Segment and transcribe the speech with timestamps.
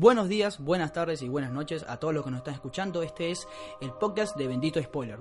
[0.00, 3.02] Buenos días, buenas tardes y buenas noches a todos los que nos están escuchando.
[3.02, 3.46] Este es
[3.82, 5.18] el podcast de Bendito Spoiler.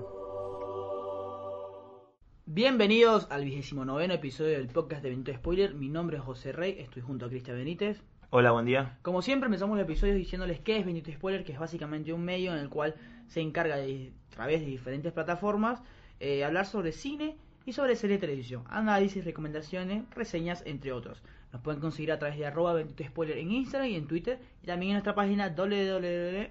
[2.45, 5.73] Bienvenidos al vigésimo noveno episodio del podcast de Bendito Spoiler.
[5.73, 8.01] Mi nombre es José Rey, estoy junto a Cristian Benítez.
[8.29, 8.97] Hola, buen día.
[9.01, 12.53] Como siempre empezamos el episodio diciéndoles qué es Bendito Spoiler, que es básicamente un medio
[12.53, 12.95] en el cual
[13.27, 15.83] se encarga de, a través de diferentes plataformas,
[16.21, 17.35] eh, hablar sobre cine
[17.65, 21.21] y sobre serie de televisión, análisis, recomendaciones, reseñas, entre otros.
[21.51, 24.67] Nos pueden conseguir a través de arroba bendito spoiler en Instagram y en Twitter y
[24.67, 26.47] también en nuestra página www.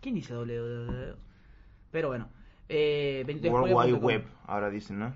[0.00, 1.14] ¿Quién dice www?
[1.90, 2.28] Pero bueno,
[2.68, 5.14] eh, World Wide Web, ahora dicen, ¿no?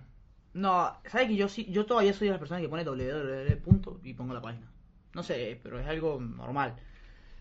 [0.54, 4.00] No, ¿sabes que yo sí, yo todavía soy de las personas que pone www punto
[4.04, 4.70] y pongo la página?
[5.14, 6.76] No sé, pero es algo normal.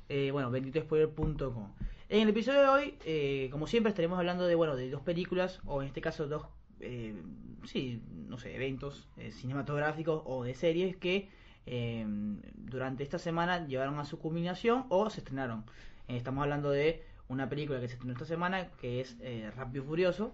[0.10, 1.74] Eh, bueno, benditospoiler.com.
[2.08, 5.60] En el episodio de hoy, eh, como siempre, estaremos hablando de, bueno, de dos películas,
[5.66, 6.46] o en este caso dos,
[6.80, 7.16] eh,
[7.64, 11.30] sí, no sé, eventos eh, cinematográficos o de series que
[11.66, 12.06] eh,
[12.56, 15.64] durante esta semana llevaron a su culminación o se estrenaron.
[16.08, 19.84] Eh, estamos hablando de una película que se estrenó esta semana, que es eh, Rápido
[19.84, 20.34] y Furioso.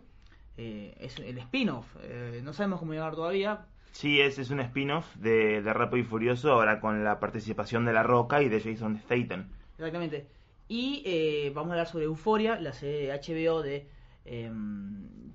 [0.57, 3.65] Eh, es el spin-off, eh, no sabemos cómo llegar todavía.
[3.93, 7.93] Sí, ese es un spin-off de, de Rápido y Furioso, ahora con la participación de
[7.93, 9.49] La Roca y de Jason Statham.
[9.77, 10.27] Exactamente.
[10.67, 13.88] Y vamos a hablar sobre Euforia, la serie de HBO de,
[14.25, 14.49] eh,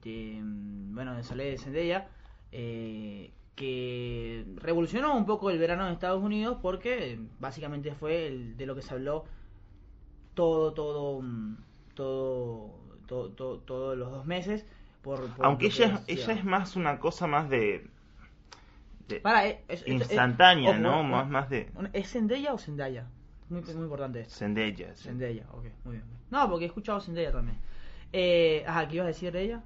[0.02, 2.08] de bueno, de Soledad de Zendaya,
[2.52, 8.66] eh, que revolucionó un poco el verano en Estados Unidos porque básicamente fue el, de
[8.66, 9.24] lo que se habló
[10.34, 11.56] todo, todo, mm,
[11.94, 14.66] todo, todo, todo- todos los dos meses.
[15.02, 17.86] Por, por Aunque ella, ella es más una cosa más de...
[19.08, 21.02] de Para, eh, es- es- instantánea, ¿no?
[21.02, 21.70] Más, más de...
[21.92, 23.06] ¿Es Zendaya o Zendaya?
[23.48, 24.34] Muy, muy importante esto.
[24.34, 24.94] Zendaya.
[24.96, 25.04] sí.
[25.04, 26.04] Zendaya, ok, muy bien.
[26.30, 27.56] No, porque he escuchado Zendaya también.
[28.12, 29.62] Eh, ajá, ¿qué ibas a decir de ella?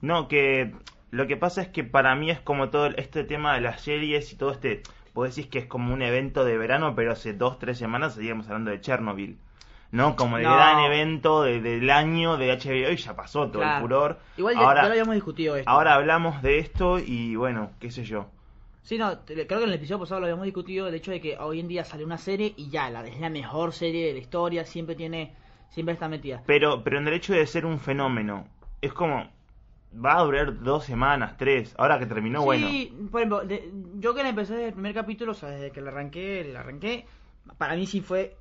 [0.00, 0.74] No, que
[1.16, 4.32] lo que pasa es que para mí es como todo este tema de las series
[4.32, 4.82] y todo este...
[5.14, 8.46] Vos decís que es como un evento de verano, pero hace dos, tres semanas seguíamos
[8.48, 9.38] hablando de Chernobyl.
[9.92, 10.14] ¿No?
[10.14, 10.54] Como el No.
[10.54, 13.76] gran evento de- del año de HBO y ya pasó todo Claro.
[13.76, 14.18] el furor.
[14.36, 15.70] Igual ya, ahora, ya lo habíamos discutido esto.
[15.70, 18.26] ahora hablamos de esto y bueno, qué sé yo.
[18.82, 21.38] Sí, no, creo que en el episodio pasado lo habíamos discutido, el hecho de que
[21.38, 24.18] hoy en día sale una serie y ya, la, es la mejor serie de la
[24.18, 25.32] historia, siempre tiene,
[25.70, 26.42] siempre está metida.
[26.46, 28.46] Pero, pero en el hecho de ser un fenómeno,
[28.82, 29.28] es como,
[29.92, 32.66] va a durar dos semanas, tres, ahora que terminó, bueno.
[32.68, 35.70] Sí, por ejemplo, de- yo que la empecé desde el primer capítulo, o sea, desde
[35.70, 37.06] que la arranqué, la arranqué,
[37.58, 38.36] para mí sí fue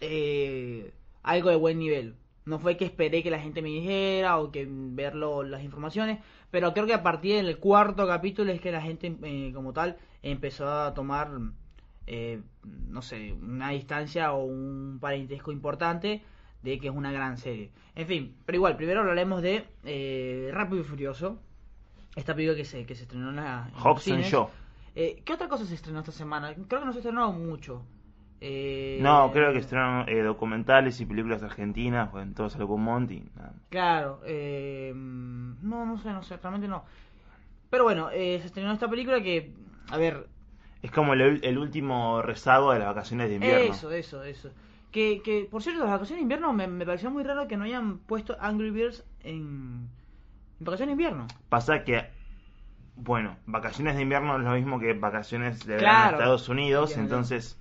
[0.00, 0.92] eh,
[1.22, 2.16] algo de buen nivel.
[2.44, 6.18] No fue que esperé que la gente me dijera o que verlo las informaciones,
[6.50, 9.96] pero creo que a partir del cuarto capítulo es que la gente eh, como tal
[10.22, 11.30] empezó a tomar,
[12.06, 16.22] eh, no sé, una distancia o un parentesco importante
[16.64, 17.70] de que es una gran serie.
[17.94, 21.38] En fin, pero igual, primero hablaremos de eh, Rápido y Furioso,
[22.16, 23.68] esta película que se, que se estrenó en la...
[23.68, 24.24] en Hobbs and.
[24.24, 24.48] Shaw.
[24.96, 26.54] Eh, ¿Qué otra cosa se estrenó esta semana?
[26.54, 27.82] Creo que no se estrenó mucho.
[28.40, 33.22] Eh, No, creo que estrenaron eh, documentales y películas argentinas, pues todo salió con Monty.
[33.36, 33.52] nada.
[33.70, 36.84] Claro, eh, no, no sé, no sé, realmente no.
[37.70, 39.52] Pero bueno, eh, se estrenó esta película que,
[39.90, 40.28] a ver,
[40.82, 43.72] Es como el, el último rezago de las vacaciones de invierno.
[43.74, 44.50] eso, eso, eso.
[44.94, 47.64] Que, que, por cierto, las vacaciones de invierno me, me pareció muy raro que no
[47.64, 49.88] hayan puesto Angry Birds en,
[50.60, 51.26] en vacaciones de invierno.
[51.48, 52.06] Pasa que,
[52.94, 56.08] bueno, vacaciones de invierno es lo mismo que vacaciones de verano Claro.
[56.10, 57.58] en Estados Unidos, entonces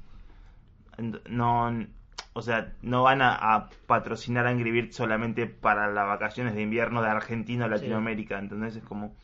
[0.99, 1.87] ent- no,
[2.33, 7.01] o sea, no van a, a patrocinar Angry Birds solamente para las vacaciones de invierno
[7.01, 9.15] de Argentina o Latinoamérica, entonces es como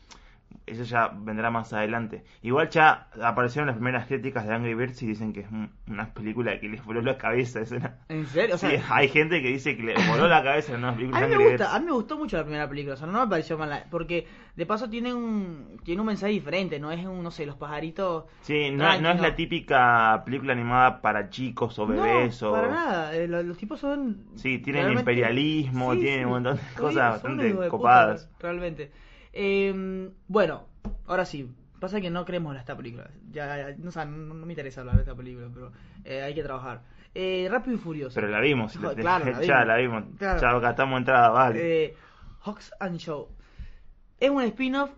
[0.72, 2.24] eso ya vendrá más adelante.
[2.42, 6.12] Igual ya aparecieron las primeras críticas de Angry Birds y dicen que es un- una
[6.14, 7.60] película que les voló la cabeza.
[7.60, 8.54] Es una- ¿En serio?
[8.54, 11.18] O sea, Sí, hay gente que dice que le voló la cabeza en una película
[11.18, 11.74] A mí me Angry gusta, Birds.
[11.76, 14.26] a mí me gustó mucho la primera película, o sea, no me pareció mala, porque
[14.56, 18.24] de paso tiene un tiene un mensaje diferente, no es un, no sé, los pajaritos.
[18.42, 22.52] Sí, no, no es la típica película animada para chicos o bebés no, o...
[22.52, 24.24] para nada, eh, lo- los, tipos son...
[24.36, 28.30] Sí, tienen realmente- imperialismo, tienen un montón de cosas bastante puta, copadas.
[28.38, 28.90] realmente.
[29.32, 30.66] Eh, bueno,
[31.06, 34.34] ahora sí, pasa que no creemos en esta película, ya, ya, no, o sea, no,
[34.34, 35.72] no me interesa hablar de esta película, pero
[36.04, 36.82] eh, hay que trabajar.
[37.14, 38.14] Eh, Rápido y Furioso.
[38.14, 39.66] Pero la vimos, claro, la ya vimos.
[39.66, 40.40] la vimos, Claro.
[40.40, 41.84] ya gastamos entrada, vale.
[41.84, 41.96] Eh,
[42.42, 43.28] Hawks and Show.
[44.18, 44.90] Es un spin-off,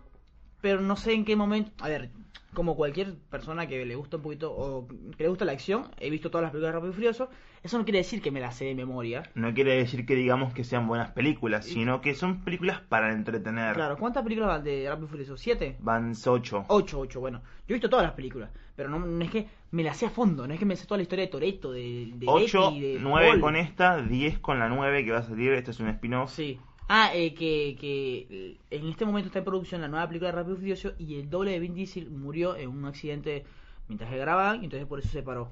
[0.61, 1.71] pero no sé en qué momento.
[1.83, 2.09] A ver,
[2.53, 6.09] como cualquier persona que le gusta un poquito o que le gusta la acción, he
[6.09, 7.29] visto todas las películas de Rápido y Furioso.
[7.63, 9.23] Eso no quiere decir que me las sé de memoria.
[9.35, 13.73] No quiere decir que digamos que sean buenas películas, sino que son películas para entretener.
[13.73, 15.37] Claro, ¿cuántas películas van de Rápido y Furioso?
[15.37, 15.77] ¿Siete?
[15.79, 16.65] Van ocho.
[16.67, 17.41] Ocho, ocho, bueno.
[17.67, 20.09] Yo he visto todas las películas, pero no, no es que me las sé a
[20.09, 22.97] fondo, no es que me sé toda la historia de Toreto, de, de Ocho, de
[22.99, 23.39] nueve Paul.
[23.39, 25.53] con esta, diez con la nueve que va a salir.
[25.53, 26.31] Este es un spin-off.
[26.31, 26.59] Sí.
[26.95, 30.37] Ah, eh, que, que eh, en este momento está en producción la nueva película de
[30.37, 33.45] Rápido y Furioso y el doble de Vin Diesel murió en un accidente
[33.87, 35.51] mientras que grababan y entonces por eso se paró.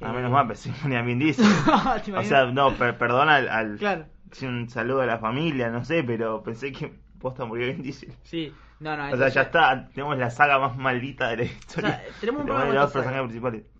[0.00, 1.44] A Eh, menos mal, que ponía Vin Diesel.
[2.06, 4.06] ¿te o sea, no, per- perdona al, al- Claro.
[4.40, 6.90] un saludo a la familia, no sé, pero pensé que
[7.20, 8.14] posta murió Vin Diesel.
[8.22, 9.12] Sí, no, no.
[9.12, 11.90] O sea, ya está, tenemos la saga más maldita de la historia.
[11.90, 13.28] O sea, tenemos un problema con esta saga.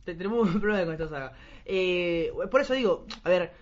[0.04, 1.32] tenemos un problema con esta saga.
[1.64, 3.61] Eh, por eso digo, a ver,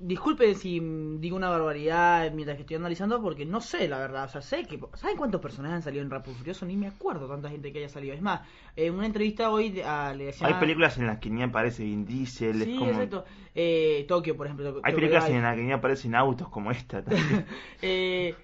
[0.00, 0.80] disculpen si
[1.18, 4.24] digo una barbaridad mientras que estoy analizando, porque no sé, la verdad.
[4.24, 4.78] O sea, sé que.
[4.94, 6.66] ¿Saben cuántos personajes han salido en Rápido y Furioso?
[6.66, 8.14] Ni me acuerdo tanta gente que haya salido.
[8.14, 8.42] Es más,
[8.74, 10.52] en una entrevista hoy a, le decían.
[10.52, 12.90] Hay películas en las que ni aparece Vin Diesel, Sí, es como...
[12.90, 13.24] exacto.
[13.54, 14.80] Eh, Tokio, por ejemplo.
[14.82, 17.46] Hay películas en las que ni aparecen autos como esta también.
[17.82, 18.34] Eh,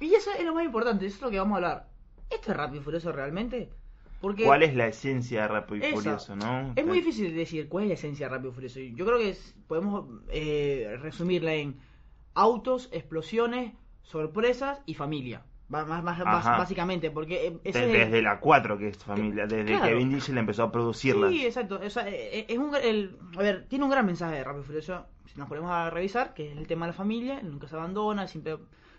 [0.00, 1.88] y eso es lo más importante, eso es lo que vamos a hablar.
[2.30, 3.70] ¿Esto es Rápido y Furioso realmente?
[4.20, 5.96] Porque ¿Cuál es la esencia de Rápido y Esa.
[5.96, 6.72] Furioso, no?
[6.76, 8.80] es muy difícil decir cuál es la esencia de Rápido y Furioso.
[8.80, 11.76] Yo creo que es- podemos eh, resumirla en
[12.34, 13.72] autos, explosiones,
[14.02, 15.42] sorpresas y familia.
[15.68, 16.58] Más, más, más- Ajá.
[16.58, 19.86] básicamente, porque eh, ese el- desde la 4 que es familia, desde Claro.
[19.86, 21.30] que Vin Diesel empezó a producirlas.
[21.30, 21.80] Sí, exacto.
[21.82, 24.66] O sea, eh, es un, el, a ver, tiene un gran mensaje de Rápido y
[24.66, 25.06] Furioso.
[25.26, 28.26] Si nos ponemos a revisar, que es el tema de la familia, nunca se abandona,
[28.26, 28.56] siempre,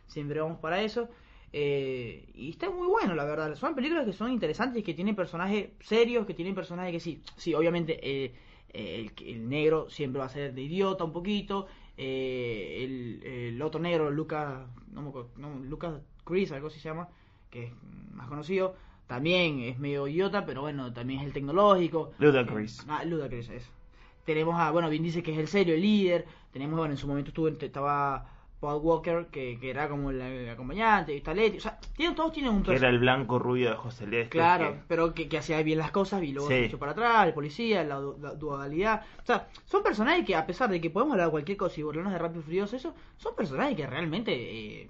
[0.08, 1.10] siempre vamos para eso.
[1.54, 3.56] Eh, y está muy bueno, la verdad.
[3.56, 7.54] Son películas que son interesantes, que tienen personajes serios, que tienen personajes que sí, sí,
[7.54, 8.34] obviamente eh,
[8.74, 11.68] el, el negro siempre va a ser de idiota un poquito.
[11.98, 17.10] eh, el, el otro negro, Lucas, no, no, Lucas Chris, algo así se llama,
[17.50, 17.72] que es
[18.14, 18.76] más conocido,
[19.08, 22.12] también es medio idiota, pero bueno, también es el tecnológico.
[22.18, 22.80] Ludacris.
[22.80, 23.70] Eh, ah, Ludacris, eso.
[24.26, 26.26] Tenemos a, bueno, Vin dice que es el serio, el líder.
[26.54, 28.26] Tenemos, bueno, en su momento estuvo, estaba
[28.62, 31.58] Paul Walker, que, que era como el, el acompañante, y está Letty.
[31.58, 32.94] O sea, tienen, todos tienen un Que era personaje.
[32.96, 34.30] el blanco rubio de José Celeste.
[34.30, 36.54] Claro, que- pero que, que hacía bien las cosas y luego Sí.
[36.54, 39.02] se echó para atrás, el policía, la, du- la dualidad.
[39.22, 41.84] O sea, son personajes que a pesar de que podemos hablar de cualquier cosa y
[41.84, 44.90] burlarnos de Rápido y Furioso, eso, son personajes que realmente eh,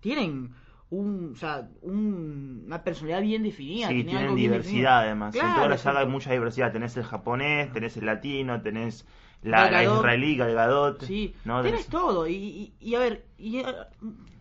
[0.00, 0.50] tienen
[0.90, 3.88] un, o sea, un- una personalidad bien definida.
[3.88, 5.34] Sí, tienen algo diversidad además.
[5.34, 6.72] en Claro, toda la saga hay mucha diversidad.
[6.72, 9.06] Tenés el japonés, tenés el latino, tenés
[9.42, 9.96] la, Gal la Gadot.
[9.98, 11.02] israelí, Gal Gadot.
[11.04, 11.62] Sí, ¿no?
[11.62, 12.26] tienes todo.
[12.26, 13.66] Y, y, y a ver, y, eh,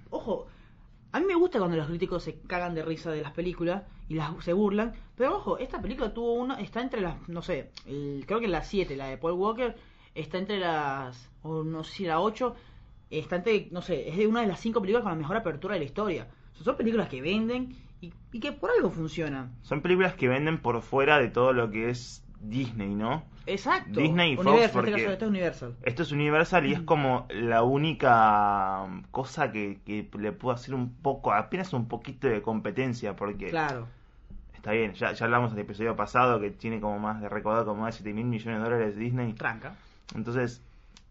[0.09, 0.47] ojo,
[1.11, 4.15] a mí me gusta cuando los críticos se cagan de risa de las películas y
[4.15, 4.93] las se burlan.
[5.15, 8.63] Pero ojo, esta película tuvo una, está entre las, no sé, el- creo que la
[8.63, 9.75] 7, la de Paul Walker,
[10.15, 12.55] está entre las, o no sé si la 8,
[13.09, 15.73] está entre, no sé, es de una de las 5 películas con la mejor apertura
[15.73, 16.27] de la historia.
[16.53, 19.51] O sea, son películas que venden y, y que por algo funcionan.
[19.63, 23.23] Son películas que venden por fuera de todo lo que es Disney, ¿no?
[23.47, 23.99] Exacto.
[23.99, 25.75] Disney y Fox, Universal, en porque- este caso, esto es Universal.
[25.83, 30.93] Esto es Universal y es como la única cosa que, que le puedo hacer un
[30.95, 33.87] poco, apenas un poquito de competencia, porque Claro.
[34.53, 37.81] está bien, ya, ya hablamos del episodio pasado que tiene como más de recaudar como
[37.81, 39.33] más de 7 mil millones de dólares Disney.
[39.33, 39.75] Tranca.
[40.15, 40.61] Entonces,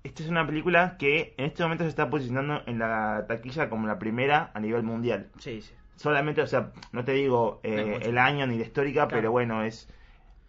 [0.04, 3.86] esta es una película que en este momento se está posicionando en la taquilla como
[3.86, 5.28] la primera a nivel mundial.
[5.38, 5.72] Sí, sí.
[5.96, 9.16] Solamente, o sea, no te digo eh, el año ni la histórica, Claro.
[9.20, 9.88] pero bueno, es.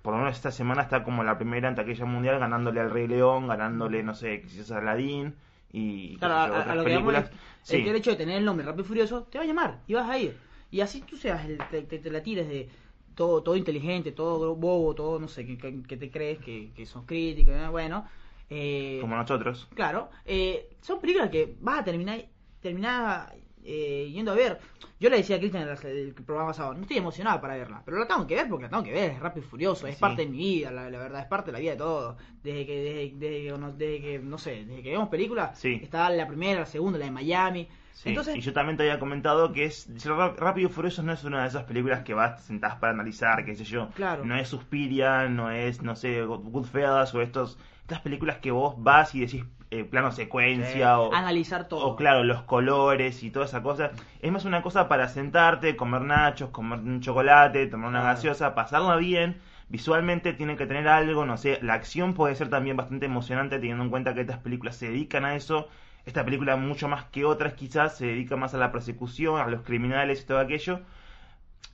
[0.02, 3.08] Por lo menos esta semana está como la primera en taquilla mundial, ganándole al Rey
[3.08, 5.36] León, ganándole, no sé, quizás a Aladdin
[5.72, 7.30] y Claro, a, otras lo que películas.
[7.30, 7.76] es, Sí.
[7.78, 9.80] el que el hecho de tener el nombre Rápido y Furioso te va a llamar
[9.88, 10.38] y vas a ir.
[10.72, 12.70] Y así tú seas, el, te, te- te la tires de
[13.16, 16.86] todo todo inteligente, todo bobo, todo, no sé, que, que- que te crees que, que
[16.86, 17.68] sos crítico, ¿eh?
[17.70, 18.06] bueno.
[18.50, 19.68] Eh, Como nosotros.
[19.76, 22.26] Claro, eh, son películas que vas a terminar
[22.62, 23.34] terminar
[23.64, 24.60] eh, yendo a ver.
[25.00, 27.82] Yo le decía a Cristian en el, el programa pasado, no estoy emocionado para verla,
[27.84, 29.96] pero la tengo que ver porque la tengo que ver, es rápido y furioso, es
[29.96, 30.02] Sí.
[30.02, 32.18] parte de mi vida, la, la verdad, es parte de la vida de todo.
[32.44, 35.80] Desde que, desde, desde que, no, desde que, no sé, desde que vemos películas, Sí.
[35.82, 37.68] está la primera, la segunda, la de Miami.
[37.94, 41.24] Sí, Entonces, y yo también te había comentado que es Rápido y Furioso no es
[41.24, 43.90] una de esas películas que vas sentás para analizar, qué sé yo.
[43.96, 44.26] Claro.
[44.26, 49.14] No es Suspiria, no es, no sé, Goodfellas o estos estas películas que vos vas
[49.16, 51.88] y decís eh, plano secuencia o analizar todo.
[51.88, 53.92] o claro, los colores y toda esa cosa.
[54.22, 58.16] Es más una cosa para sentarte, comer nachos, comer un chocolate, tomar una Claro.
[58.16, 59.40] gaseosa, pasarla bien.
[59.70, 63.84] Visualmente tiene que tener algo, no sé, la acción puede ser también bastante emocionante teniendo
[63.86, 65.70] en cuenta que estas películas se dedican a eso.
[66.06, 69.62] Esta película mucho más que otras quizás se dedica más a la persecución, a los
[69.62, 70.82] criminales y todo aquello.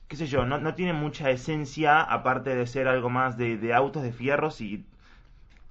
[0.08, 3.74] Qué sé yo, no, no tiene mucha esencia aparte de ser algo más de, de
[3.74, 4.86] autos, de fierros y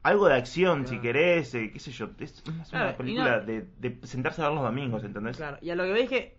[0.03, 2.09] algo de acción si querés, eh, qué sé yo.
[2.19, 5.37] Es Claro, una película no- de, de sentarse a ver los domingos, ¿entendés?
[5.37, 6.37] Claro, y a lo que veis que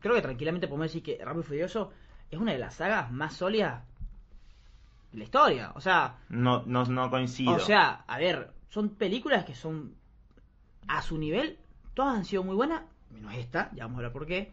[0.00, 1.92] creo que tranquilamente podemos decir que Rápido y Furioso
[2.30, 3.82] es una de las sagas más sólidas
[5.12, 5.72] de la historia.
[5.76, 7.54] O sea, No, no, no coincido.
[7.54, 9.94] O sea, a ver, son películas que son
[10.88, 11.58] a su nivel,
[11.94, 14.52] todas han sido muy buenas, menos esta, ya vamos a hablar por qué.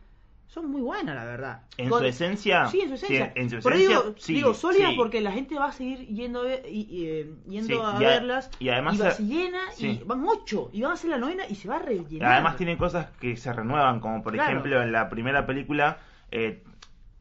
[0.53, 1.61] Son muy buenas, la verdad.
[1.77, 2.65] en Con- su esencia.
[2.67, 3.31] Sí, en su esencia.
[3.35, 4.97] en su Por ahí digo, sí, digo sólidas sí.
[4.97, 8.03] porque la gente va a seguir yendo ver- y- y, eh, yendo Sí, a y
[8.03, 8.51] a- verlas.
[8.59, 10.01] y además va, se- llena sí.
[10.01, 10.69] y van ocho.
[10.73, 12.33] Y van a ser la novena y se va a rellenar.
[12.33, 14.49] Además tiene cosas que se renuevan, como por Claro.
[14.51, 15.99] ejemplo en la primera película,
[16.31, 16.61] eh,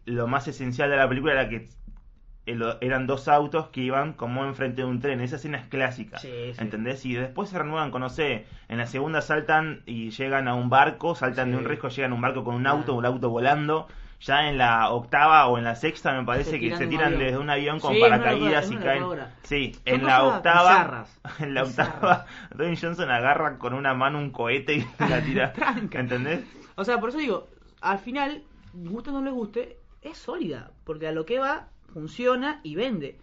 [0.07, 1.69] lo más esencial de la película era que
[2.81, 5.21] eran dos autos que iban como enfrente de un tren.
[5.21, 6.19] Esa escena es clásica.
[6.19, 6.61] Sí, sí.
[6.61, 7.05] ¿Entendés?
[7.07, 10.71] Y después se renuevan con, no sé, en la segunda saltan y llegan a un
[10.71, 11.51] barco, saltan Sí.
[11.53, 12.71] de un riesgo, llegan a un barco con un Ah.
[12.71, 13.89] auto, un auto volando.
[14.23, 17.39] Ya en la octava o en la sexta me parece Se que se tiran desde
[17.39, 19.05] un avión con paracaídas y caen.
[19.45, 20.71] Sí, en la octava.
[20.73, 21.95] bizarras, En la bizarras.
[21.95, 25.53] octava, Dwayne Johnson agarra con una mano un cohete y la tira.
[25.93, 26.41] ¿Entendés?
[26.77, 27.49] O sea, por eso digo,
[27.81, 28.43] al final,
[28.75, 30.71] guste o no les guste, es sólida.
[30.85, 33.19] Porque a lo que va, funciona y vende.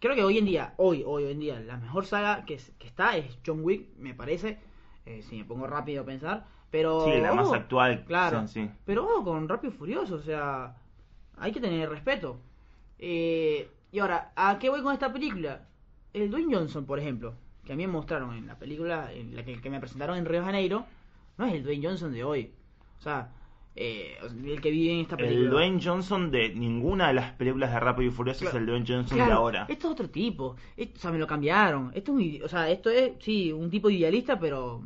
[0.00, 2.88] Creo que hoy en día, hoy, hoy en día, la mejor saga que, es- que
[2.88, 4.58] está es John Wick, me parece.
[5.04, 6.46] eh, si me pongo rápido a pensar.
[6.70, 7.04] Pero.
[7.04, 8.04] Sí, la más ojo, actual.
[8.06, 8.46] Claro.
[8.46, 8.70] Sí, sí.
[8.84, 10.76] Pero ojo con Rápido y Furioso, o sea.
[11.36, 12.40] Hay que tener respeto.
[12.98, 15.62] Eh, y ahora, ¿a qué voy con esta película?
[16.12, 19.44] El Dwayne Johnson, por ejemplo, que a mí me mostraron en la película, en la
[19.44, 20.84] que, que me presentaron en Río de Janeiro,
[21.38, 22.52] no es el Dwayne Johnson de hoy.
[22.98, 23.32] O sea,
[23.74, 25.40] eh, el que vive en esta película.
[25.44, 28.84] El Dwayne Johnson de ninguna de las películas de Rápido y Furioso es el Dwayne
[28.86, 29.66] Johnson Claro, de ahora.
[29.68, 30.56] Esto es otro tipo.
[30.76, 31.90] Esto- o sea, me lo cambiaron.
[31.94, 34.82] Esto es un, o sea, esto es, sí, un tipo idealista, pero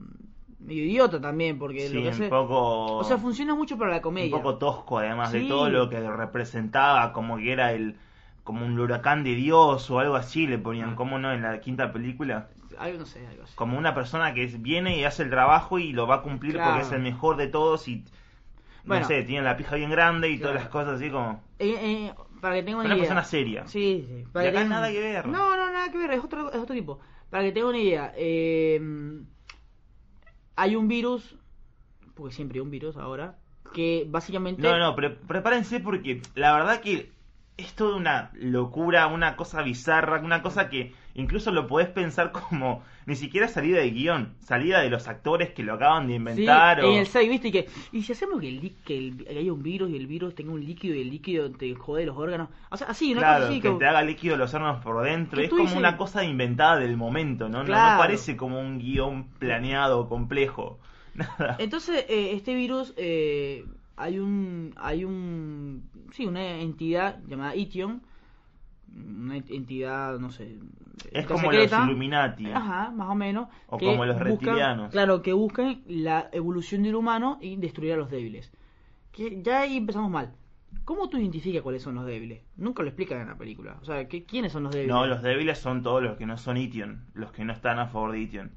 [0.61, 2.97] medio idiota también, porque Sí, lo que un poco.
[2.97, 4.31] O sea, funciona mucho para la un comedia.
[4.37, 7.97] poco tosco además de todo lo que representaba como que era el
[8.45, 10.95] como un huracán de Dios o algo así le ponían Ah.
[10.95, 13.53] como no en la quinta película Algo, no sé, algo así.
[13.57, 16.71] como una persona que viene y hace el trabajo y lo va a cumplir Claro.
[16.75, 18.05] porque es el mejor de todos y
[18.87, 19.03] Bueno.
[19.03, 21.75] no sé tiene la pija bien grande y todas las cosas así como Eh,
[22.09, 23.03] eh, para que tengan una, una idea.
[23.05, 24.25] persona seria Sí, sí.
[24.33, 25.27] Para Y que acá nada que ver.
[25.27, 26.13] No, no, nada que ver.
[26.13, 27.01] Es otro, es otro tipo.
[27.31, 28.13] Para que tengan una idea.
[28.17, 28.81] eh,
[30.55, 31.37] hay un virus,
[32.15, 33.39] porque siempre hay un virus ahora,
[33.75, 34.63] que básicamente...
[34.63, 37.13] no no pre- prepárense porque la verdad que
[37.59, 42.83] es toda una locura, una cosa bizarra, una cosa que incluso lo podés pensar como
[43.07, 46.85] ni siquiera salida de guion, salida de los actores que lo acaban de Sí, inventar.
[46.85, 46.91] o...
[46.93, 49.53] en el 6, viste, y que, y si hacemos que, el, que, el- que haya
[49.53, 52.49] un virus y el virus tenga un líquido y el líquido te jode los órganos,
[52.71, 55.03] o sea, así, una Claro, cosa así que como- te haga líquido los órganos por
[55.05, 55.41] dentro.
[55.41, 57.59] Es como dices- una cosa inventada del momento, ¿no?
[57.59, 57.99] No- No, Claro.
[58.01, 60.79] parece como un guion planeado, complejo.
[61.15, 61.57] Nada.
[61.59, 63.65] Entonces, eh, este virus, eh,
[63.97, 68.03] hay un, hay un, sí, una entidad llamada Ition,
[68.95, 70.59] una ent- entidad, no sé,
[71.13, 71.71] es como los.
[71.73, 72.47] Illuminati.
[72.51, 73.49] Ajá, más o menos.
[73.67, 74.91] O que como los buscan- reptilianos.
[74.93, 78.53] Claro, que buscan la evolución del humano y destruir a los débiles.
[79.13, 80.33] Que ya ahí empezamos mal.
[80.85, 82.43] ¿Cómo tú identificas cuáles son los débiles?
[82.57, 83.77] Nunca lo explican en la película.
[83.81, 84.95] O sea, ¿qué, ¿quiénes son los débiles?
[84.95, 87.87] No, los débiles son todos los que no son Ition, los que no están a
[87.87, 88.53] favor de Ition.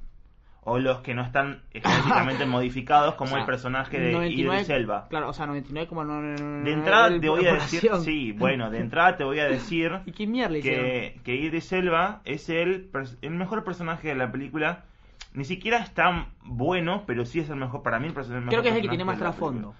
[0.71, 4.69] O los que no están genéticamente modificados, como O sea, el personaje de 99 Idris
[4.69, 5.07] Elba.
[5.09, 9.23] Claro, o sea, 99,999 De entrada te voy a decir, sí, bueno, de entrada te
[9.23, 12.89] voy a decir ¿Y qué mierda que, que Idris Elba es el,
[13.21, 14.85] el mejor personaje de la película.
[15.33, 18.07] Ni siquiera es tan bueno, pero sí es el mejor para mí.
[18.07, 19.75] El, perso- el mejor Creo que es el que personaje tiene más trasfondo.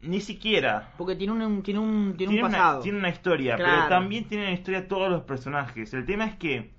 [0.00, 0.90] Ni siquiera.
[0.96, 2.82] Porque tiene un, tiene un, tiene Tiene un una, pasado.
[2.82, 3.72] tiene una historia, Claro.
[3.74, 5.92] pero también tienen una historia todos los personajes.
[5.92, 6.70] El tema es que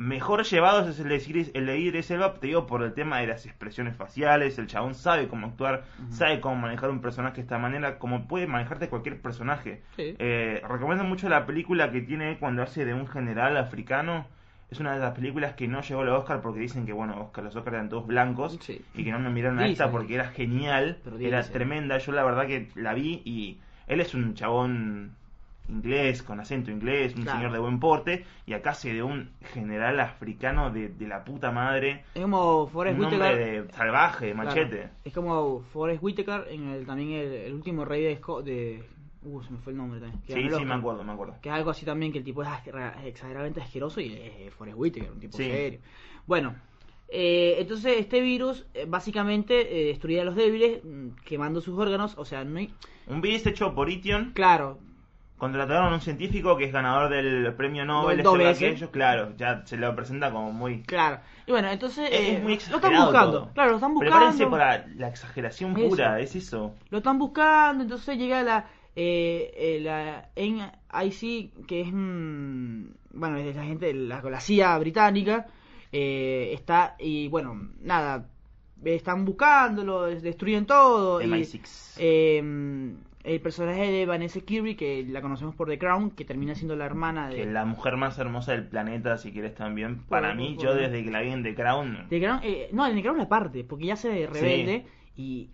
[0.00, 3.18] mejor llevados es el de, Idris- el de Idris Elba, te digo, por el tema
[3.18, 4.58] de las expresiones faciales.
[4.58, 8.46] El chabón sabe cómo actuar, sabe cómo manejar un personaje de esta manera, como puede
[8.46, 9.82] manejarte cualquier personaje.
[9.96, 10.16] Sí.
[10.18, 14.26] Eh, recomiendo mucho la película que tiene cuando hace de un general africano.
[14.70, 17.44] Es una de las películas que no llegó al Oscar porque dicen que, bueno, Oscar,
[17.44, 18.80] los Oscar eran todos blancos Sí.
[18.94, 21.98] y que no me miraron a esta porque era genial, era tremenda.
[21.98, 25.16] Yo la verdad que la vi y él es un chabón
[25.70, 27.38] inglés, con acento inglés, un Claro.
[27.38, 31.50] señor de buen porte, y acá hace de un general africano de, de la puta
[31.50, 33.36] madre, Es como Forrest un Whitaker.
[33.66, 34.48] de salvaje, Claro.
[34.48, 34.88] machete.
[35.04, 38.82] Es como Forrest Whitaker en el, también el, el último rey de, Sco- de...
[39.22, 40.22] Uh, se me fue el nombre también.
[40.22, 41.34] que Sí, sí, me acuerdo, me acuerdo.
[41.42, 42.48] Que es algo así también, que el tipo es
[43.04, 45.44] exageradamente asqueroso y es Forrest Whitaker, un tipo Sí.
[45.44, 45.80] serio.
[46.26, 46.54] Bueno,
[47.08, 52.14] eh, entonces este virus eh, básicamente eh, destruye a los débiles mm, quemando sus órganos,
[52.16, 52.72] o sea, no hay...
[53.08, 54.78] Un virus hecho por Ition, Claro,
[55.40, 59.76] contrataron a un científico que es ganador del premio Nobel, este aquello, claro, ya se
[59.76, 60.82] lo presenta como muy...
[60.84, 61.18] claro.
[61.46, 62.08] Y bueno, entonces...
[62.12, 63.52] Es, eh, es muy lo están buscando, todo.
[63.54, 64.16] claro, lo están buscando.
[64.16, 65.88] Prepárense para la exageración Eso.
[65.88, 66.74] pura, es eso.
[66.90, 73.56] Lo están buscando, entonces llega la eh, eh, la NIC, que es mm, bueno, es
[73.56, 75.46] la gente, la, la CIA británica,
[75.90, 78.26] eh, está y bueno, nada,
[78.84, 81.94] están buscándolo, des- destruyen todo y MI6.
[81.98, 86.74] eh, el personaje de Vanessa Kirby que la conocemos por The Crown, que termina siendo
[86.76, 90.02] la hermana de Que la mujer más hermosa del planeta, si quieres también.
[90.08, 92.68] Para Por- mí, por- yo desde que la vi en The Crown, The Crown, eh,
[92.72, 94.86] no, en The Crown la parte, porque ya se rebelde
[95.16, 95.50] y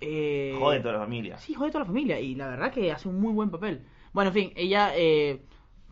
[0.00, 1.36] eh, jode toda la familia.
[1.38, 3.82] Sí, jode toda la familia y la verdad que hace un muy buen papel.
[4.12, 5.42] Bueno, en fin, ella eh,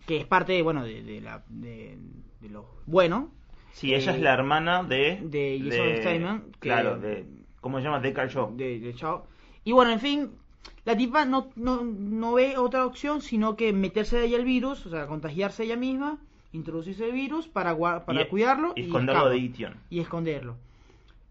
[0.06, 1.98] que es parte, bueno, de, de la de,
[2.40, 3.32] de lo bueno.
[3.72, 5.20] Sí, ella eh, es la hermana de...
[5.22, 5.60] de
[6.02, 7.26] Jason que- Claro, de...
[7.60, 8.00] ¿Cómo se llama?
[8.00, 8.56] De Carl Shaw.
[8.56, 9.26] De, de Chao.
[9.62, 10.30] Y bueno, en fin,
[10.88, 14.86] la tipa no, no, no ve otra opción sino que meterse de ella el virus,
[14.86, 16.18] o sea, contagiarse ella misma,
[16.52, 19.74] introducirse el virus para, para Y- cuidarlo y y, esconderlo de Ition.
[19.90, 20.56] y esconderlo.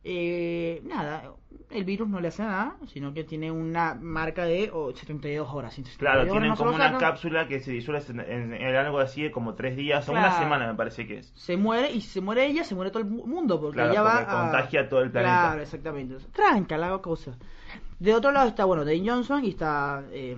[0.09, 1.31] Eh, nada,
[1.69, 5.73] el virus no le hace nada, sino que tiene una marca de oh, 72 horas.
[5.73, 8.75] Si en 72 Claro, horas tienen no como una cápsula que se disuelve en, en-
[8.75, 11.33] algo así de como tres días o una semana, me parece que es.
[11.35, 13.91] Se muere y si se muere ella, se muere todo el mu- mundo, porque Claro,
[13.91, 15.41] ella va porque contagia a todo el planeta.
[15.47, 16.15] Claro, exactamente.
[16.31, 17.35] Tranca la cosa.
[17.99, 20.03] De otro lado está, bueno, Dane Johnson y está...
[20.11, 20.35] Eh,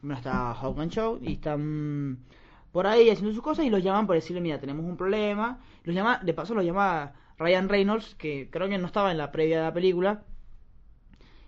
[0.00, 2.18] bueno, está Hogan Show y están
[2.72, 5.58] por ahí haciendo sus cosas y los llaman para decirle, mira, tenemos un problema.
[5.84, 9.32] Los llama, de paso los llama Ryan Reynolds, que creo que no estaba en la
[9.32, 10.22] previa de la película.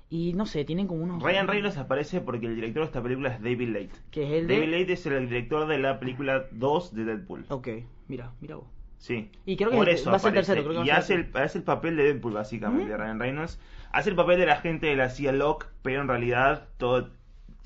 [0.09, 1.23] Y no sé, tienen como unos...
[1.23, 3.91] Ryan Reynolds aparece porque el director de esta película es David Late.
[4.11, 4.55] Que es el de...
[4.55, 7.45] David Late es el director de la película 2 de Deadpool.
[7.49, 7.69] Ok,
[8.09, 8.67] mira, mira vos.
[9.01, 9.31] Sí.
[9.47, 11.31] Y creo que Por es- eso va a ser tercero, creo que y hace el,
[11.35, 13.03] hace el papel de Deadpool, básicamente, Ujú.
[13.03, 13.59] Ryan Reynolds.
[13.93, 17.09] Hace el papel de la gente de la CIA Locke, pero en realidad todo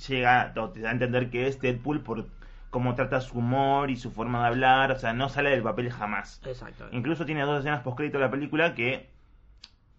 [0.09, 2.29] llega, todo te da a entender que es Deadpool por
[2.71, 4.93] cómo trata su humor y su forma de hablar.
[4.93, 6.41] O sea, no sale del papel jamás.
[6.47, 6.87] Exacto.
[6.93, 9.11] Incluso tiene dos escenas post de la película que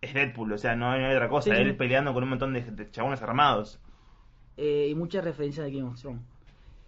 [0.01, 1.49] es Deadpool, o sea, no hay, otra cosa.
[1.51, 1.61] Sí, sí.
[1.61, 3.79] Él peleando con un montón de, de chabones armados.
[4.55, 6.21] Eh, y muchas referencias de Game of Thrones.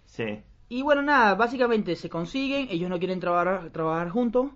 [0.06, 0.40] Sí.
[0.70, 4.52] Y bueno, nada, básicamente se consiguen, ellos no quieren trabajar, trabajar juntos,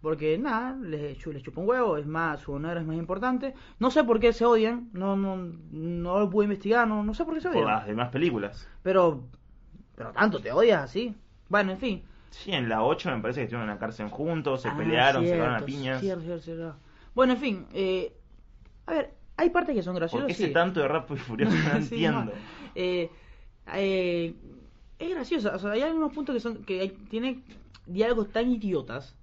[0.00, 3.54] porque nada, les, les chupa un huevo, es más, su honor es más importante.
[3.80, 5.36] No sé por qué se odian, no no,
[5.72, 7.66] no lo pude investigar, no, no sé por qué se Por odian.
[7.66, 8.68] las demás películas.
[8.82, 9.24] Pero,
[9.96, 11.14] pero tanto, te odias así.
[11.48, 12.04] Bueno, en fin.
[12.30, 15.26] Sí, en la 8 me parece que estuvieron en la cárcel juntos, se Ah, pelearon,
[15.26, 16.00] se cagaron a piñas.
[16.00, 16.76] cierto, cierto.
[17.14, 18.12] Bueno, en fin, eh,
[18.86, 20.26] a ver, hay partes que son ¿Por graciosas.
[20.26, 20.44] qué sí.
[20.44, 21.56] ese tanto de Rápido y Furioso?
[21.62, 22.24] No Sí, entiendo.
[22.24, 22.32] no.
[22.74, 23.10] Eh,
[23.74, 24.34] eh,
[24.98, 27.40] es graciosa, o sea, hay algunos puntos que son que hay- tiene
[27.86, 29.14] diálogos tan idiotas,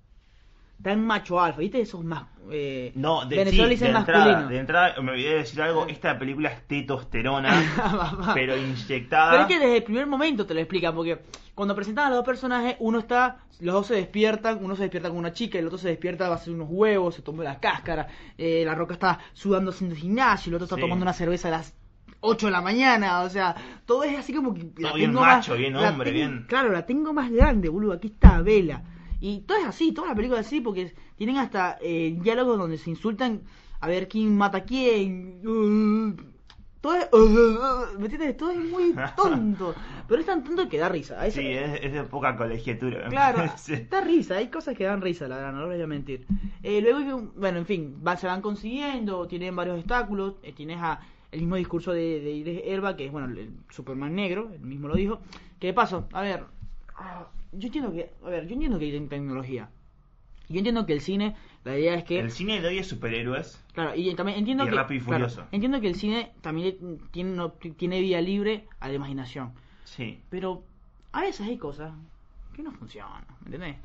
[0.82, 1.80] tan macho alfa, ¿viste?
[1.82, 4.24] Esos más eh, No, de, Venezuela sí, dicen de masculino.
[4.26, 7.54] entrada, de entrada me olvidé de decir algo, esta película es testosterona,
[8.34, 9.32] pero inyectada.
[9.32, 11.20] Pero es que desde el primer momento te lo explican, porque
[11.56, 15.08] cuando presentan a los dos personajes, uno está, los dos se despiertan, uno se despierta
[15.10, 17.60] con una chica, el otro se despierta, va a hacer unos huevos, se toma la
[17.60, 20.82] cáscara, eh, la roca está sudando haciendo gimnasio, el otro está Sí.
[20.82, 21.74] tomando una cerveza a las
[22.26, 23.54] 8 de la mañana, o sea,
[23.86, 26.46] todo es así como que la Todo bien tengo macho, más- bien hombre, tengo- bien.
[26.48, 28.84] Claro, la tengo más grande, boludo, aquí está Vela.
[29.20, 32.78] Y todo es así, toda la película es así, porque tienen hasta eh, diálogos donde
[32.78, 33.42] se insultan
[33.80, 35.42] a ver quién mata a quién.
[35.46, 36.14] Uh,
[36.82, 38.36] todo es, uh, ¿me entiendes?
[38.36, 39.74] Todo es muy tonto.
[40.08, 41.30] Pero es tan tonto que da risa.
[41.32, 43.08] Sí, es, es de poca colegiatura.
[43.08, 43.44] Claro,
[43.90, 46.26] da risa, hay cosas que dan risa, la verdad, no les voy a mentir.
[46.62, 51.00] Eh, luego, bueno, en fin, va- se van consiguiendo, tienen varios obstáculos, eh, tienes a,
[51.34, 54.96] el mismo discurso de, de Elba, que es, bueno, el Superman negro, él mismo lo
[54.96, 55.20] dijo.
[55.60, 56.44] Que de paso, a ver,
[56.96, 59.70] ah, yo entiendo que, a ver, yo entiendo que hay tecnología.
[60.50, 62.20] Yo entiendo que el cine, la idea es que...
[62.20, 63.64] El cine de hoy es superhéroes.
[63.74, 65.48] Claro, y también entiendo Y que Rápido y claro, Furioso.
[65.52, 69.54] entiendo que el cine también tiene no- tiene vía libre a la imaginación,
[69.86, 70.20] Sí.
[70.30, 70.64] pero
[71.14, 71.94] a veces hay cosas
[72.54, 73.78] que no funcionan, ¿me entendés?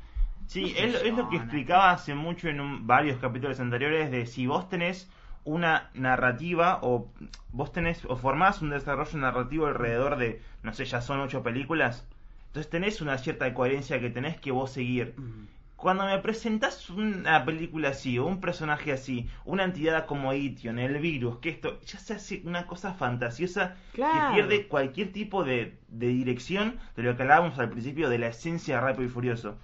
[0.47, 4.25] Sí, No es, es lo que explicaba hace mucho en un- varios capítulos anteriores de
[4.25, 5.09] si vos tenés
[5.45, 7.07] una narrativa o
[7.51, 12.05] vos tenés o formás un desarrollo narrativo alrededor de, no sé, ya son ocho películas,
[12.47, 15.15] entonces tenés una cierta coherencia que tenés que vos seguir.
[15.75, 20.97] Cuando me presentás una película así, o un personaje así, una entidad como Ition, el
[20.99, 24.29] virus, que esto ya se hace una cosa fantasiosa Claro.
[24.29, 28.27] que pierde cualquier tipo de, de dirección de lo que hablábamos al principio de la
[28.27, 29.57] esencia de Rápido y Furioso.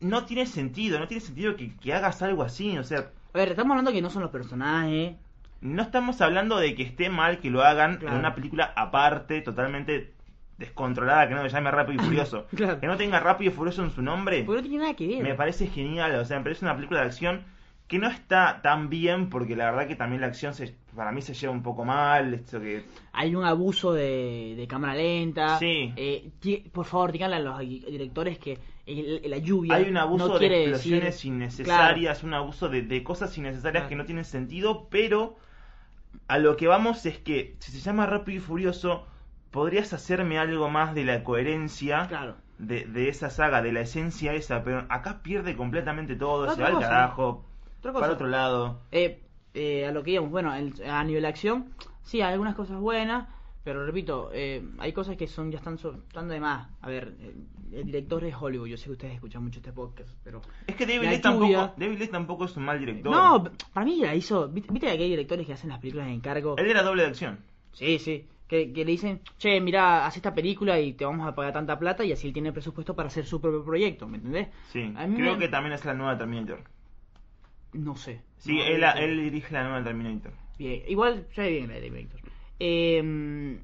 [0.00, 3.48] No tiene sentido, no tiene sentido que, que hagas algo así, o sea, A ver,
[3.50, 5.14] estamos hablando que no son los personajes.
[5.60, 8.14] no estamos hablando de que esté mal que lo hagan Claro.
[8.14, 10.14] en una película aparte, totalmente
[10.58, 12.46] descontrolada, que no se llame Rápido y Furioso.
[12.54, 12.80] Claro.
[12.80, 14.42] Que no tenga Rápido y Furioso en su nombre.
[14.44, 15.22] Porque no tiene nada que ver.
[15.22, 17.44] Me parece genial, o sea, me parece una película de acción
[17.86, 21.22] que no está tan bien porque la verdad que también la acción se, para mí
[21.22, 25.58] se lleva un poco mal, esto que Hay un abuso de, de cámara lenta.
[25.58, 25.92] Sí.
[25.96, 26.30] Eh,
[26.72, 28.58] por favor, díganle a los directores que
[28.98, 29.74] el- la lluvia.
[29.74, 33.88] hay un abuso no de explosiones decir- innecesarias, un abuso de, de cosas innecesarias Claro.
[33.88, 35.36] que no tienen sentido, pero
[36.28, 39.06] a lo que vamos es que si se llama Rápido y Furioso,
[39.50, 42.36] podrías hacerme algo más de la coherencia Claro.
[42.58, 46.62] de, de esa saga, de la esencia esa, pero acá pierde completamente todo, Otra se
[46.62, 47.44] va al carajo,
[47.78, 48.80] Otra para otro lado.
[48.92, 49.20] Eh,
[49.54, 52.78] eh, a lo que íbamos, bueno, el- a nivel de acción, sí, hay algunas cosas
[52.78, 53.26] buenas,
[53.70, 56.68] pero repito, eh, hay cosas que son ya están, están de más.
[56.80, 57.34] A ver, eh,
[57.72, 60.40] el director es Hollywood, yo sé que ustedes escuchan mucho este podcast, pero...
[60.66, 61.72] Es que David Lynch tampoco, lluvia.
[61.76, 63.12] David Lynch tampoco es un mal director.
[63.12, 64.48] No, para mí la hizo...
[64.48, 66.56] Viste que hay directores que hacen las películas de encargo?
[66.56, 67.38] Él era doble de acción.
[67.72, 68.26] Sí, sí.
[68.48, 71.78] Que, que le dicen, che, mira, haz esta película y te vamos a pagar tanta
[71.78, 74.48] plata y así él tiene presupuesto para hacer su propio proyecto, ¿me entendés?
[74.72, 76.64] Sí, A mí creo me- que también es la nueva Terminator.
[77.74, 78.22] No sé.
[78.38, 80.32] Sí, No, él, no- él dirige la nueva Terminator.
[80.58, 82.20] Bien, igual, ya bien la Terminator.
[82.60, 83.58] Eh,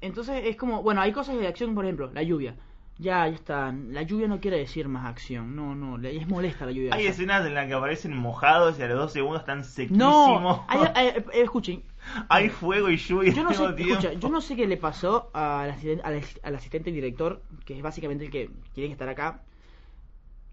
[0.00, 2.56] Entonces es como, bueno, hay cosas de acción, por ejemplo, la lluvia.
[2.98, 3.72] Ya, ya está.
[3.72, 5.56] La lluvia no quiere decir más acción.
[5.56, 6.94] No, no, es molesta la lluvia.
[6.94, 9.98] Hay escenas en las que aparecen mojados y a los dos segundos están sequísimos.
[9.98, 11.82] No, hay- hay- eh, escuchen,
[12.28, 15.70] Hay fuego y lluvia yo no sé, escucha, yo no sé qué le pasó al
[15.70, 19.40] asistente, al, as- al asistente director, que es básicamente el que tiene que estar acá.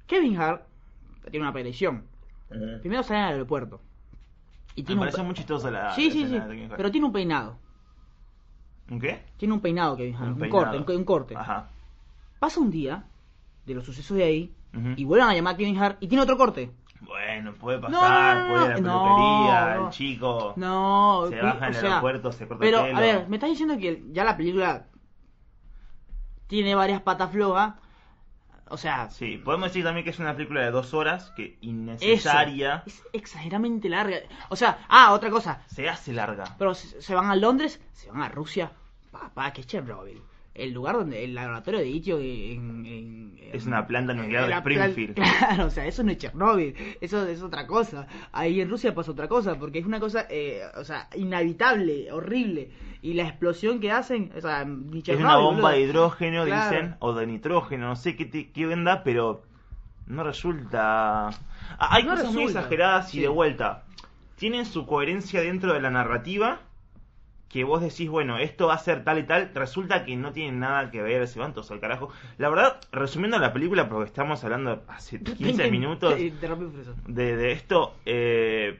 [0.08, 0.63] Kevin Hart
[1.30, 2.06] tiene una aparición.
[2.80, 3.82] Primero sale al aeropuerto.
[4.76, 5.94] Y Me tiene un pareció pe- muy chistosa la.
[5.94, 6.39] Sí, sí, sí.
[6.76, 7.58] Pero tiene un peinado.
[8.92, 9.24] ¿Un qué?
[9.38, 10.36] Tiene un peinado Kevin Hart.
[10.36, 11.36] Un Un, corte, un, un corte.
[11.36, 11.70] Ajá.
[12.40, 13.04] Pasa un día
[13.66, 14.54] de los sucesos de ahí
[14.96, 16.72] y vuelven a llamar a Kevin Hart y tiene otro corte.
[17.02, 21.58] Bueno, puede pasar, no, no, puede ir a la peluquería, el chico No, se baja
[21.68, 22.98] en el sea, aeropuerto, se corta Pero, el pelo.
[22.98, 24.86] a ver, me estás diciendo que ya la película
[26.48, 27.74] tiene varias patas flojas.
[28.70, 31.58] O sea, Sí, podemos decir también que es una película de dos horas, que eso,
[31.62, 32.84] innecesaria.
[32.86, 34.18] es exageradamente larga.
[34.50, 35.62] O sea, ah, otra cosa.
[35.68, 36.44] Se hace larga.
[36.58, 38.72] Pero se, se van a Londres, se van a Rusia.
[39.12, 40.21] Papá, que es Chernobyl.
[40.54, 44.62] El lugar donde el laboratorio de Itio en, en- en- Es una planta nuclear de
[44.62, 45.15] plan- Springfield.
[45.15, 48.06] Claro, o sea, eso no es Chernobyl, eso es otra cosa.
[48.34, 52.69] Ahí en Rusia pasa otra cosa, porque es una cosa, eh, o sea, inhabitable, horrible.
[53.02, 55.69] Y la explosión que hacen, o sea, ni Es Chernobyl, una bomba boludo.
[55.71, 56.69] de hidrógeno, Claro.
[56.71, 59.43] dicen, o de nitrógeno, no sé qué, te- qué onda, pero
[60.08, 61.28] no resulta...
[61.30, 61.34] Ah,
[61.80, 63.21] hay No cosas muy exageradas y Sí.
[63.21, 63.86] de vuelta.
[64.36, 66.60] Tienen su coherencia dentro de la narrativa,
[67.52, 70.58] que vos decís, bueno, esto va a ser tal y tal, resulta que no tiene
[70.58, 72.10] nada que ver, se van todos al carajo.
[72.38, 76.14] La verdad, resumiendo la película, porque estamos hablando hace 15 minutos
[77.08, 78.80] De, esto, eh,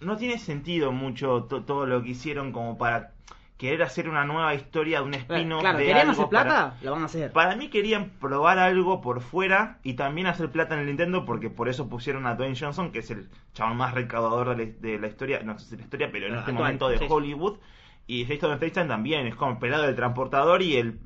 [0.00, 3.12] no tiene sentido mucho to- todo lo que hicieron como para
[3.58, 6.76] querer hacer una nueva historia de un spin-off Claro, de ¿querían algo hacer para- plata?
[6.82, 7.32] Lo van a hacer.
[7.32, 11.50] Para mí querían probar algo por fuera y también hacer plata en el Nintendo porque
[11.50, 14.98] por eso pusieron a Dwayne Johnson, que es el chabón más recaudador de la, de
[15.00, 17.04] la historia, no sé si la historia, pero en Ah, este actual, momento de sí,
[17.04, 17.10] sí.
[17.12, 17.58] Hollywood.
[18.06, 20.98] Y Jason Statham también, es como el pelado del transportador y el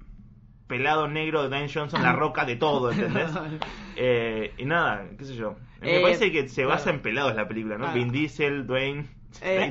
[0.68, 3.30] pelado negro de Dwayne Johnson, la roca de todo, ¿entendés?
[3.96, 5.56] Eh, y nada, qué sé yo.
[5.80, 6.96] Me Eh, parece que se basa claro.
[6.96, 7.84] en pelados la película, ¿no?
[7.84, 7.98] Claro.
[7.98, 9.06] Vin Diesel, Dwayne,
[9.40, 9.70] Eh,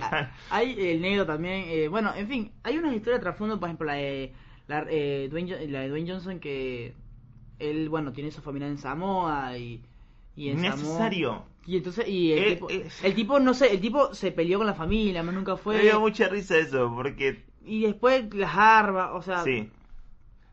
[0.50, 1.66] hay el negro también.
[1.68, 4.34] eh, bueno, en fin, hay una historia de trasfondo, por ejemplo, la de,
[4.68, 6.94] la, eh, Dwayne, la de Dwayne Johnson que
[7.60, 9.82] él, bueno, tiene su familia en Samoa y,
[10.36, 11.44] y en Samoa- Necesario.
[11.66, 12.88] y entonces, y el, Eh, tipo, eh.
[13.04, 15.78] el tipo, no sé, el tipo se peleó con la familia, más nunca fue.
[15.78, 19.44] Me dio mucha risa eso, porque Y después las armas, o sea.
[19.44, 19.70] Sí.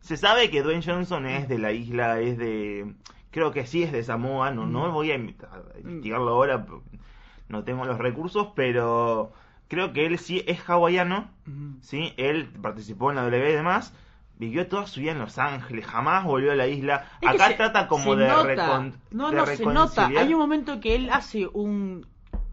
[0.00, 2.94] Se sabe que Dwayne Johnson es de la isla, es de...
[3.30, 6.66] Creo que sí es de Samoa, no, no voy a a investigarlo ahora,
[7.48, 9.32] no tengo los recursos, pero
[9.68, 11.30] creo que él sí es hawaiano.
[11.80, 12.12] ¿sí?
[12.16, 13.92] Él participó en la W y demás,
[14.38, 17.06] vivió toda su vida en Los Ángeles, jamás volvió a la isla.
[17.20, 18.44] Es Acá se- trata como de, nota.
[18.44, 20.06] recon- No, de no, se nota.
[20.16, 22.06] Hay un momento que él hace un,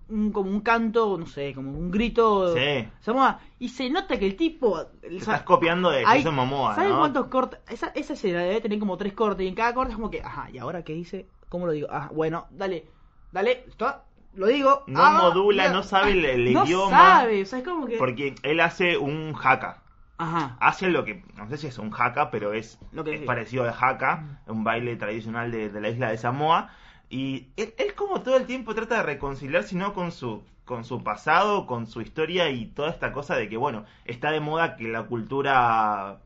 [0.10, 2.54] un como un canto, no sé, como un grito.
[2.56, 2.88] Sí.
[3.02, 4.86] Samoa, y se nota que el tipo.
[5.02, 7.00] Te estás copiando de hay- Momoa, ¿Sabes ¿no?
[7.00, 7.60] cuántos cortes?
[7.70, 10.22] Esa, esa escena debe tener como tres cortes y en cada corte es como que,
[10.22, 11.28] ajá, ¿y ahora qué dice?
[11.50, 11.88] ¿Cómo lo digo?
[11.92, 12.88] Ah, bueno, dale,
[13.32, 13.94] dale, esto,
[14.36, 14.84] lo digo.
[14.88, 16.90] No ah, modula, no sabe el- el no idioma.
[16.90, 17.98] sabe, o sea, es como que.
[17.98, 19.82] Porque él hace un haka.
[20.18, 20.56] Ajá.
[20.62, 23.64] hace lo que, no sé si es un haka, pero es, Lo que es parecido
[23.66, 26.70] al haka, un baile tradicional de, de la isla de Samoa.
[27.10, 29.94] Y él, él como todo el tiempo trata de reconciliarse, ¿no?
[29.94, 33.84] Con su, con su pasado, con su historia y toda esta cosa de que, bueno,
[34.06, 36.20] está de moda que la cultura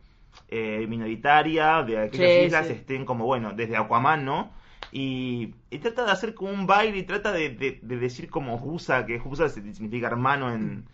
[0.50, 2.74] eh, minoritaria de aquellas Sí, islas sí.
[2.74, 4.52] estén como, bueno, desde Aquaman, ¿no?
[4.92, 8.56] Y, y trata de hacer como un baile y trata de, de- de decir como
[8.56, 10.86] Husa, que Husa significa hermano en,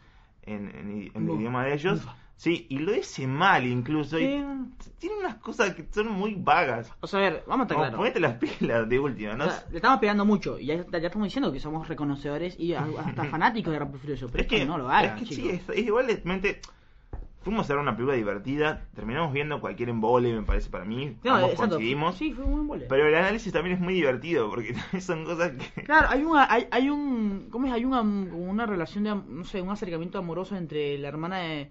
[0.44, 2.02] en, en- en el idioma de ellos.
[2.38, 4.20] Sí, y lo dice mal incluso.
[4.20, 4.44] y
[5.00, 6.92] tiene unas cosas que son muy vagas.
[7.00, 7.98] O sea, a ver, vamos a estar Como claros.
[7.98, 9.46] ponete las pilas de última, ¿no?
[9.46, 12.74] O sea, le estamos pegando mucho y ya, ya estamos diciendo que somos reconocedores y
[12.74, 14.28] hasta fanáticos de y Furioso.
[14.30, 16.60] Pero es que, no lo hagan, es que sí, es, es igualmente.
[17.46, 21.16] Fuimos a ver una película divertida, terminamos viendo cualquier embole, me parece para mí.
[21.24, 21.76] No, ambos exacto.
[21.76, 22.16] coincidimos.
[22.16, 22.86] Sí, fue un buen vole.
[22.90, 25.84] Pero el análisis también es muy divertido, porque también son cosas que.
[25.84, 27.74] Claro, hay una, hay, hay un, ¿cómo es?
[27.74, 31.70] Hay una, una relación de, no sé, un acercamiento amoroso entre la hermana de,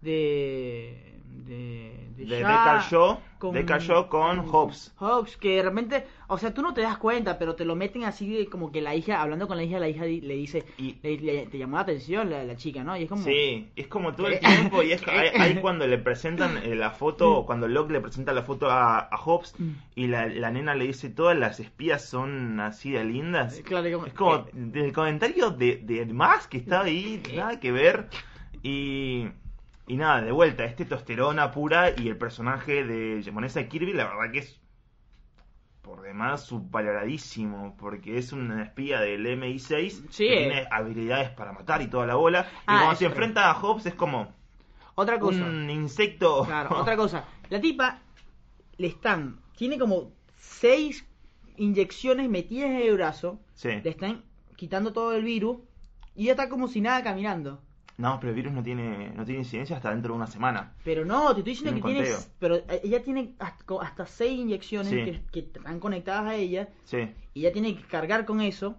[0.00, 3.18] de, de, De Deckard Shaw,
[3.80, 4.94] Shaw con Hobbs.
[4.98, 8.04] Hobbs, que de repente, o sea, tú no te das cuenta, pero te lo meten
[8.04, 10.96] así de como que la hija, hablando con la hija, la hija le dice, Y-
[11.02, 12.96] le- le- te llamó la atención la, la chica, ¿no?
[12.96, 14.46] Y es como, Sí, es como todo el ¿Qué?
[14.46, 18.32] tiempo y es ahí, ahí cuando le presentan eh, la foto, cuando Locke le presenta
[18.32, 19.70] la foto a, a Hobbs Mm.
[19.96, 23.60] y la, la nena le dice todas las espías son así de lindas.
[23.64, 27.72] Claro, como- Es como eh, del comentario de, de más que está ahí, nada que
[27.72, 28.08] ver.
[28.62, 29.26] Y,
[29.86, 34.32] y nada, de vuelta, es testosterona pura y el personaje de Jamonesa Kirby, la verdad
[34.32, 34.60] que es
[35.82, 40.38] por demás subvaloradísimo, porque es una espía del MI6 Sí, que eh.
[40.48, 42.46] tiene habilidades para matar y toda la bola.
[42.50, 44.32] Y Ah, cuando se enfrenta a Hobbs es como,
[44.94, 45.44] Otra cosa.
[45.44, 46.44] Un insecto.
[46.44, 47.24] Claro, otra cosa.
[47.50, 48.00] La tipa
[48.78, 49.40] le están.
[49.56, 51.06] Tiene como seis
[51.58, 53.38] inyecciones metidas en el brazo.
[53.52, 53.68] Sí.
[53.82, 54.24] Le están
[54.56, 55.58] quitando todo el virus.
[56.16, 57.60] Y ella está como si nada caminando.
[57.96, 60.72] No, pero el virus no tiene, no tiene incidencia hasta dentro de una semana.
[60.84, 62.18] Pero no, te estoy diciendo Tiene que tiene.
[62.40, 64.96] Pero eh, ella tiene hasta, seis inyecciones Sí.
[65.04, 66.68] que, que están conectadas a ella.
[66.84, 67.08] Sí.
[67.34, 68.76] Y ella tiene que cargar con eso.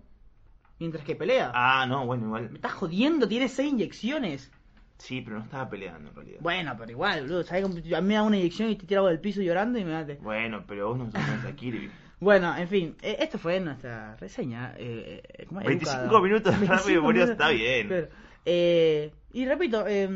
[0.80, 1.52] Mientras que pelea.
[1.56, 2.56] Ah, no, bueno, Me igual.
[2.56, 4.52] estás jodiendo, tiene seis inyecciones.
[4.98, 6.40] Sí, pero no estaba peleando en realidad.
[6.42, 7.44] Bueno, pero igual, boludo.
[7.44, 7.64] ¿Sabes?
[7.66, 10.16] A mí me da una inyección y te tirado del piso llorando y me mate.
[10.22, 11.90] Bueno, pero vos no sos a Kirby.
[12.18, 14.74] Bueno, en fin, eh, esto fue nuestra reseña.
[14.78, 15.68] Eh, eh, ¿cómo es?
[15.68, 16.22] 25 Educada.
[16.22, 17.30] minutos de Rápido y 25 Furioso, minutos.
[17.32, 17.88] está bien.
[17.90, 18.08] Pero,
[18.46, 20.08] eh, y repito, eh,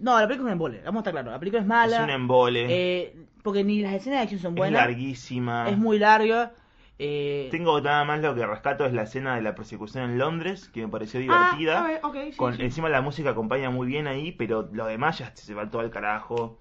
[0.00, 1.32] no, la película es un embole, vamos a estar claros.
[1.32, 1.96] La película es mala.
[1.98, 2.66] Es un embole.
[2.68, 4.80] eh, porque ni las escenas de acción son es buenas.
[4.82, 5.68] larguísima.
[5.70, 6.52] Es muy larga.
[7.00, 10.68] Eh, Tengo nada más lo que rescato es la escena de la persecución en Londres,
[10.74, 11.80] que me pareció ah, divertida.
[11.80, 12.62] a ver, ok, sí, con, sí.
[12.62, 15.90] Encima la música acompaña muy bien ahí, pero lo demás ya se va todo al
[15.90, 16.58] carajo.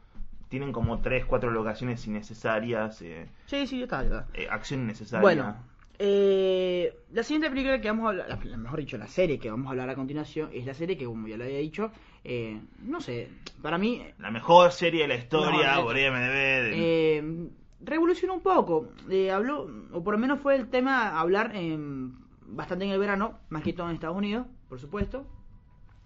[0.48, 4.28] Tienen como 3, 4 locaciones innecesarias, eh, Sí, sí, está, está.
[4.36, 5.22] eh, acción innecesaria.
[5.22, 5.56] Bueno,
[6.00, 9.68] eh, la siguiente película que vamos a hablar, la- mejor dicho, la serie que vamos
[9.68, 11.92] a hablar a continuación, es la serie que, como ya lo había dicho,
[12.24, 13.30] eh, no sé,
[13.62, 16.32] para mí La mejor serie de la historia, No, por IMDb.
[16.32, 16.72] de-
[17.18, 17.50] eh,
[17.82, 18.90] revolucionó un poco.
[19.10, 22.16] Eh, habló, o por lo menos fue el tema hablar en-
[22.50, 25.26] bastante en el verano, más que todo en Estados Unidos, por supuesto.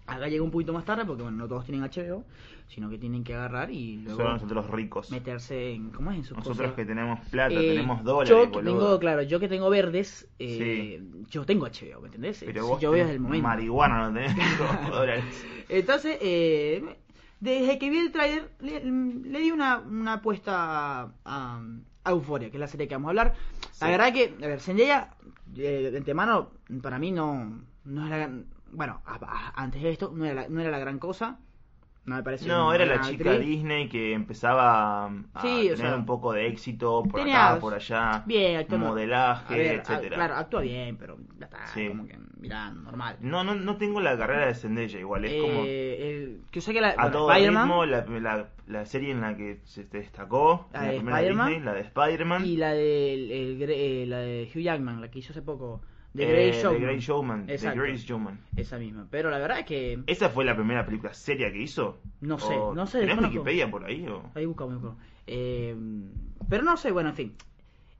[0.06, 2.24] Acá llega un poquito más tarde porque bueno, no todos tienen HBO,
[2.68, 5.10] sino que tienen que agarrar y luego Solo nosotros ricos.
[5.12, 6.16] meterse en ¿cómo es?
[6.18, 6.74] en sus Nosotros cosas.
[6.74, 8.78] que tenemos plata, Eh, tenemos dólares, Yo que boludo.
[8.80, 12.42] tengo, claro, yo que tengo verdes, eh, yo tengo HBO, ¿me entendés?
[12.44, 13.48] Pero Si vos yo veo tenés desde el momento.
[13.48, 14.34] marihuana no tenés
[14.90, 15.24] dólares.
[15.68, 16.96] Entonces, eh,
[17.40, 21.62] desde que vi el trailer, le, le di una, una apuesta a, a,
[22.04, 23.34] a Euphoria, que es la serie que vamos a hablar.
[23.80, 25.14] La verdad que, a ver, Zendaya,
[25.56, 26.50] eh, de antemano,
[26.82, 28.30] para mí no, no es la.
[28.72, 31.38] Bueno, a- a- antes de esto, no era la, no era la gran cosa.
[32.04, 33.32] No me parece No, era la chica.
[33.38, 37.60] Disney que empezaba a Sí, o tener sea, un poco de éxito por tenía- acá,
[37.60, 40.16] por allá, Bien, actúa no- modelaje, a ver, a- etcétera.
[40.16, 41.86] claro, actúa bien, pero ya está, Sí.
[41.86, 43.18] como que, mirá, normal.
[43.20, 46.64] No, no, no tengo la carrera de Zendaya igual, es como Eh, el- que yo
[46.64, 49.84] sé que la, a bueno, todo ritmo la, la, la serie en la que se
[49.84, 53.70] destacó, La la, de primera Spider-Man Disney, la de Spider-Man, y la de, el- el
[53.70, 55.82] eh, la de Hugh Jackman, la que hizo hace poco,
[56.14, 56.80] The eh, Great The Showman.
[56.82, 57.56] Great Showman, The.
[57.74, 58.40] Great Showman.
[58.56, 59.06] Esa misma.
[59.10, 59.98] Pero la verdad es que.
[60.06, 61.98] ¿Esa fue la primera película seria que hizo?
[62.20, 63.38] No sé, ¿O no sé, ¿Tenés desconozco.
[63.40, 64.06] Wikipedia por ahí?
[64.08, 64.30] O?
[64.34, 64.98] Ahí buscamos, buscamos.
[65.26, 65.74] Eh,
[66.48, 67.32] pero no sé, bueno, en fin.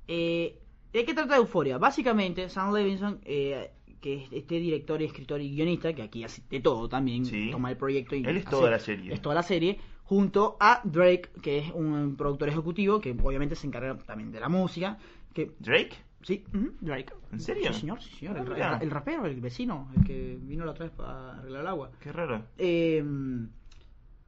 [0.08, 0.58] Eh,
[0.92, 1.78] ¿De qué trata Euforia?
[1.78, 3.70] Básicamente, Sam Levinson, eh,
[4.00, 7.50] que es este director y escritor y guionista, que aquí hace de todo también, Sí.
[7.50, 9.14] toma el proyecto y Él es hace- toda la serie.
[9.14, 13.66] Es toda la serie, junto a Drake, que es un productor ejecutivo, que obviamente se
[13.66, 14.98] encarga también de la música.
[15.32, 15.92] Que, ¿Drake?
[16.22, 16.44] Sí,
[16.80, 17.12] Drake.
[17.32, 17.72] ¿En serio?
[17.72, 18.38] Sí, señor, sí, señor.
[18.38, 21.90] El, el- rapero, el vecino, el que vino la otra vez para arreglar el agua.
[22.00, 22.42] Qué raro.
[22.58, 23.02] Eh,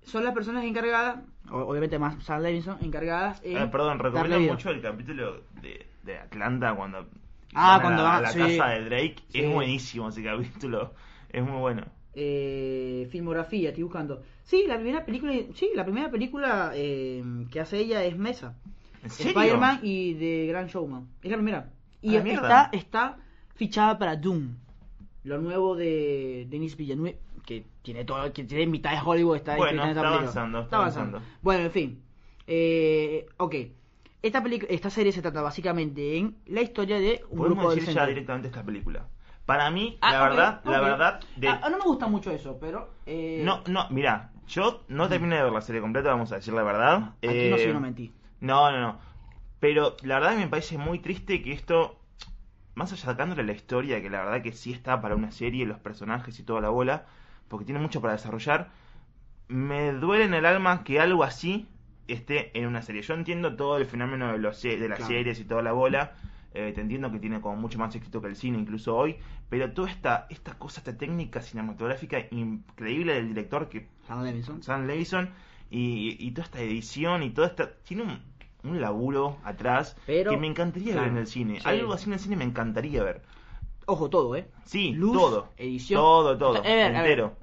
[0.03, 4.83] son las personas encargadas, obviamente más Sam Levinson, encargadas en Ah, perdón, recomiendo mucho el
[4.83, 7.07] capítulo de, de Atlanta cuando
[7.55, 8.39] Ah, van a cuando la, van- a la sí.
[8.39, 9.17] casa de Drake.
[9.29, 9.41] Sí.
[9.41, 10.93] Es buenísimo ese capítulo.
[11.31, 11.85] Es muy bueno.
[12.17, 14.23] Eh, filmografía, estoy buscando.
[14.45, 18.57] Sí, la primera película, sí, la primera película eh, que hace ella es Mesa.
[19.03, 19.33] ¿En serio?
[19.33, 21.09] Spider-Man y The Grand Showman.
[21.23, 21.71] Es la primera.
[22.05, 23.17] Y Ah, está, está
[23.55, 24.57] fichada para Doom.
[25.25, 29.83] Lo nuevo de Denis Villeneuve, que tiene todo, que tiene mitad de Hollywood, está Bueno,
[29.85, 31.23] está avanzando, está avanzando.
[31.41, 32.03] Bueno, en fin.
[32.47, 33.55] Eh, ok.
[34.23, 37.95] Esta, esta serie se trata básicamente en la historia de un Podemos grupo de decir
[37.95, 39.07] ya directamente esta película.
[39.47, 41.49] Para mí, Ah, la verdad, la verdad, de...
[41.49, 42.91] Ah, no me gusta mucho eso, pero...
[43.07, 46.55] eh, No, no, mira, yo no terminé de ver la serie completa, vamos a decir
[46.55, 46.97] la verdad.
[47.19, 48.13] Aquí Eh, no soy no mentí.
[48.41, 48.99] No, no, no.
[49.65, 51.99] Pero la verdad me parece muy triste que esto,
[52.75, 55.79] más allá sacándole la historia, que la verdad que sí está para una serie, los
[55.79, 57.07] personajes y toda la bola,
[57.49, 58.69] porque tiene mucho para desarrollar,
[59.49, 61.67] me duele en el alma que algo así
[62.09, 63.01] esté en una serie.
[63.01, 65.15] Yo entiendo todo el fenómeno de, los, de las Claro.
[65.15, 66.13] series y toda la bola,
[66.53, 69.17] eh, te entiendo que tiene como mucho más éxito que el cine incluso hoy,
[69.49, 74.63] pero toda esta, esta cosa, esta técnica cinematográfica increíble del director que Sam Levinson.
[74.63, 75.31] Sam Levinson
[75.71, 78.34] y, y toda esta edición y toda esta tiene un,
[78.65, 81.69] un laburo atrás Pero- que me encantaría claro, ver en el cine sí.
[81.69, 83.23] algo así en el cine me encantaría ver
[83.87, 84.47] Ojo, todo, ¿eh?
[84.65, 86.01] sí Luz, todo edición.
[86.01, 87.37] todo todo A ver, a ver, entero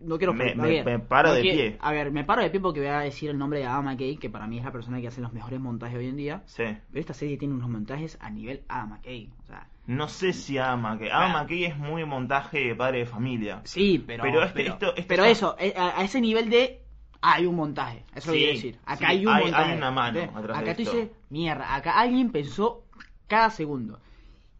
[0.00, 1.78] No quiero Me- me- paro no de quiero- pie.
[1.80, 4.16] A ver, me paro de pie porque voy a decir el nombre de Adam McKay,
[4.16, 6.42] que para mí es la persona que hace los mejores montajes hoy en día.
[6.46, 9.30] sí Pero esta serie tiene unos montajes a nivel Adam McKay.
[9.44, 13.06] O sea, no sé si ama que ama que es muy montaje de padre de
[13.06, 14.24] familia sí, pero.
[14.24, 16.81] Pero este- esto- esto pero eso, eh, a, a ese nivel de.
[17.22, 18.04] Hay un montaje.
[18.14, 18.78] Eso lo Sí, quiero decir.
[18.84, 19.70] Acá sí, hay un hay- montaje.
[19.70, 20.20] hay una mano
[20.54, 22.84] Acá tú dices, mierda, acá alguien pensó
[23.28, 24.00] cada segundo.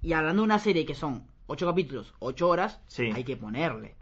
[0.00, 3.10] Y hablando de una serie que son ocho capítulos, ocho horas, Sí.
[3.14, 3.96] hay que ponerle.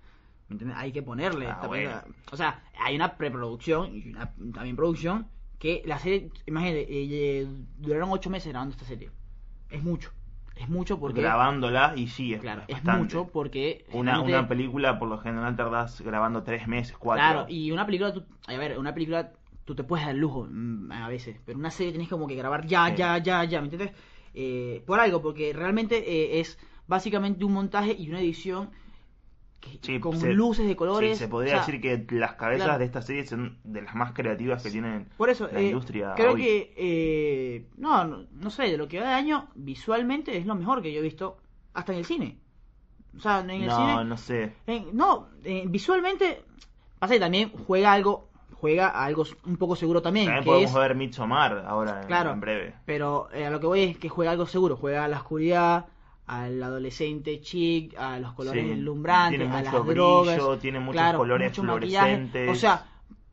[0.49, 0.79] ¿Me entiendes?
[0.79, 1.46] Hay que ponerle.
[1.46, 1.90] Ah, esta bueno.
[1.90, 2.14] película.
[2.33, 7.09] O sea, hay una preproducción y una también producción que la serie, imagínate, eh,
[7.42, 7.46] eh,
[7.79, 9.11] duraron ocho meses grabando esta serie.
[9.70, 10.11] Es mucho.
[10.61, 11.23] Es mucho porque...
[11.23, 13.87] Grabándola y sí, es Claro, es mucho porque...
[13.92, 17.25] Una, una película por lo general tardás grabando tres meses, cuatro.
[17.25, 19.33] Claro, y una película, tú, a ver, una película
[19.64, 22.66] tú te puedes dar lujo mm, a veces, pero una serie tienes como que grabar
[22.66, 22.96] ya, Sí.
[22.96, 23.92] ya, ya, ya, ¿me entiendes?
[24.35, 28.70] Eh, por algo, porque realmente eh, es básicamente un montaje y una edición
[29.61, 31.18] que- Sí, con se- luces de colores.
[31.18, 32.79] Sí, se podría o sea, decir que las cabezas claro.
[32.79, 36.14] de esta serie son de las más creativas que tienen Por eso, la eh, industria
[36.16, 36.42] creo hoy.
[36.42, 40.55] que, eh, no, no, no sé, de lo que va de año, visualmente es lo
[40.55, 41.37] mejor que yo he visto
[41.75, 42.38] hasta en el cine.
[43.16, 44.05] O sea, en el no, cine...
[44.05, 44.53] no sé.
[44.66, 46.42] En- no, eh, visualmente,
[46.99, 50.70] pasa que también juega algo, juega a algo un poco seguro también, También que podemos
[50.70, 52.31] es, ver Midsommar ahora en, Claro.
[52.33, 52.75] en breve.
[52.87, 55.87] pero eh, a lo que voy es que juega algo seguro, juega a la oscuridad,
[56.38, 60.81] al adolescente chic, a los colores Sí, deslumbrantes, tiene a las mucho drogas, brillo, tiene
[60.81, 62.07] muchos claro, colores mucho maquillaje.
[62.29, 62.51] fluorescentes.
[62.51, 62.87] o sea,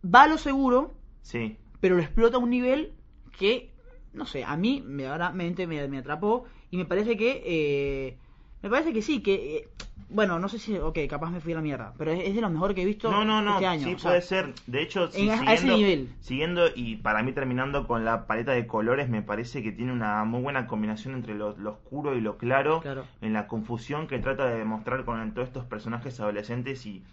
[0.03, 2.93] va a lo seguro, Sí, pero lo explota a un nivel
[3.37, 3.71] que,
[4.13, 8.17] no sé, a mí me, realmente me, me atrapó y me parece que, eh,
[8.61, 9.67] me parece que sí, que, eh,
[10.09, 12.41] bueno, no sé si, ok, capaz me fui a la mierda, pero es, es de
[12.41, 13.87] lo mejor que he visto No, no, no, este año.
[13.87, 14.53] sí o sea, puede ser.
[14.67, 16.09] De hecho, sí, en- a ese siguiendo, nivel.
[16.21, 20.23] siguiendo y para mí terminando con la paleta de colores, me parece que tiene una
[20.23, 23.05] muy buena combinación entre lo, lo oscuro y lo claro, Claro.
[23.21, 27.03] en la confusión que trata de demostrar con todos estos personajes adolescentes y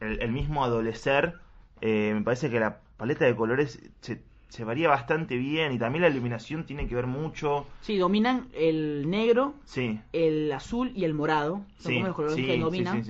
[0.00, 1.34] el, el mismo adolecer.
[1.80, 6.02] eh, me parece que la paleta de colores se, se varía bastante bien y también
[6.02, 7.66] la iluminación tiene que ver mucho.
[7.80, 11.62] Sí, dominan el negro, Sí, el azul y el morado.
[11.78, 13.02] Son sí, como los colores sí, que dominan.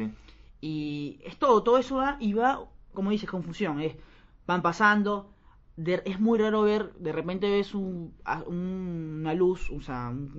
[0.61, 3.81] Y es todo, todo eso va y va, como dices, confusión.
[3.81, 3.94] Es,
[4.47, 5.31] van pasando.
[5.77, 8.14] de- es muy raro ver, de repente ves un,
[8.47, 10.31] una luz, o sea, un,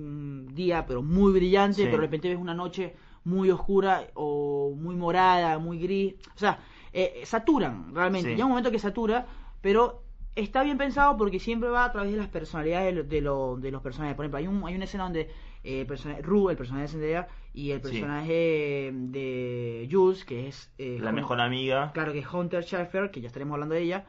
[0.48, 4.94] un día, pero muy brillante, pero de repente ves una noche muy oscura o muy
[4.96, 6.14] morada, muy gris.
[6.34, 6.58] O sea,
[6.92, 8.30] eh, saturan realmente.
[8.30, 9.26] Llega un momento que satura,
[9.60, 10.02] pero
[10.36, 13.56] está bien pensado porque siempre va a través de las personalidades de, lo- de, lo-
[13.56, 14.14] de los personajes.
[14.16, 15.22] Por ejemplo, hay, un, hay una escena donde
[15.64, 17.88] eh, el personaje, Rue, el personaje de Zendaya, y el Sí.
[17.88, 20.70] personaje de Jules, que es...
[20.78, 21.90] eh, La mejor amiga.
[21.92, 24.06] Claro, que es Hunter Schafer, que ya estaremos hablando de ella.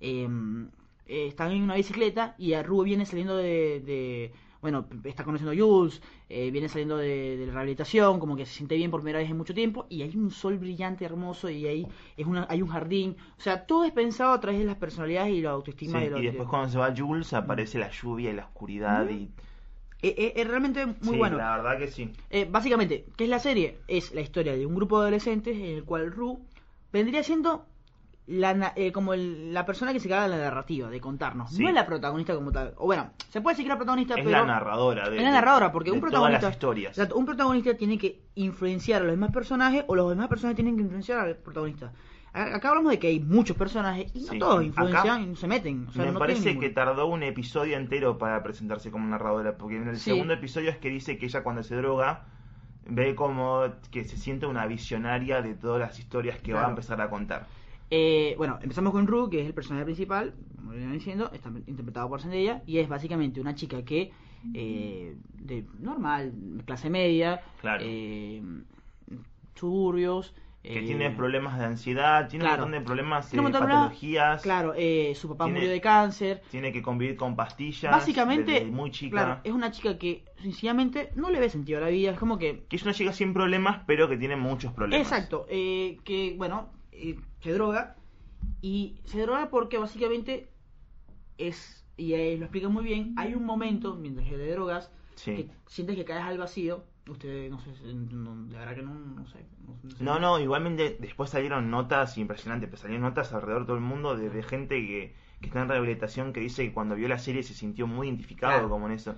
[0.00, 0.28] eh,
[1.06, 3.80] eh, están en una bicicleta y a Rue viene saliendo de...
[3.84, 8.46] de- bueno, está conociendo a Jules, eh, viene saliendo de, de la rehabilitación, como que
[8.46, 11.48] se siente bien por primera vez en mucho tiempo, y hay un sol brillante, hermoso,
[11.50, 13.16] y ahí es una, hay un jardín.
[13.38, 16.10] O sea, todo es pensado a través de las personalidades y la autoestima Sí, de
[16.10, 16.20] los...
[16.20, 19.30] y después de- cuando se va Jules aparece la lluvia y la oscuridad y
[20.02, 21.36] Eh, eh, es realmente muy sí, bueno.
[21.36, 22.10] la verdad que sí.
[22.30, 23.78] Eh, básicamente, ¿qué es la serie?
[23.88, 26.38] Es la historia de un grupo de adolescentes en el cual Rue
[26.92, 27.66] vendría siendo
[28.26, 31.50] la, eh, como el- la persona que se carga de la narrativa, de contarnos.
[31.50, 31.62] Sí.
[31.62, 32.74] No es la protagonista como tal.
[32.76, 34.30] O bueno, se puede decir que la protagonista, Es pero...
[34.38, 36.46] la narradora de, es la narradora, porque de un todas protagonista...
[36.46, 36.90] las historias.
[36.98, 40.76] Exacto, un protagonista tiene que influenciar a los demás personajes o los demás personajes tienen
[40.76, 41.92] que influenciar al protagonista.
[42.32, 44.38] Acá hablamos de que hay muchos personajes y no Sí.
[44.38, 45.88] todos influencian Acá y no se meten.
[45.88, 49.78] O sea, Me no parece que tardó un episodio entero para presentarse como narradora, porque
[49.78, 50.10] en el Sí.
[50.12, 52.26] segundo episodio es que dice que ella cuando se droga
[52.86, 57.00] ve como que se siente una visionaria de todas las historias que va a empezar
[57.00, 57.46] a contar.
[57.90, 62.08] Eh, bueno, empezamos con Rue, que es el personaje principal, como venía diciendo, está interpretado
[62.08, 64.12] por Zendaya, y es básicamente una chica que,
[64.54, 66.32] eh, de normal,
[66.64, 67.82] clase media, Claro.
[67.86, 68.42] eh,
[69.54, 72.64] suburbios, Que eh, tiene problemas de ansiedad, tiene claro.
[72.64, 76.42] un montón de problemas un de patologías, Claro, eh, su papá Tiene- murió de cáncer.
[76.50, 79.10] tiene que convivir con pastillas Básicamente, desde muy chica.
[79.24, 82.38] claro, es una chica que sencillamente no le ve sentido a la vida, es como
[82.38, 85.06] que Que es una chica sin problemas, pero que tiene muchos problemas.
[85.06, 87.96] Exacto, eh, que bueno, eh, se droga
[88.62, 90.50] y se droga porque básicamente
[91.38, 95.34] es, y eh, lo explica muy bien, hay un momento mientras que te drogas Sí.
[95.34, 99.26] que sientes que caes al vacío, usted no sé, no, de verdad que no, no
[99.26, 99.44] sé.
[99.66, 100.02] No, sé.
[100.02, 104.16] No, no, igualmente después salieron notas impresionantes, pues salieron notas alrededor de todo el mundo
[104.16, 107.42] de, de gente que, que está en rehabilitación que dice que cuando vio la serie
[107.42, 108.70] se sintió muy identificado Claro.
[108.70, 109.14] como en eso.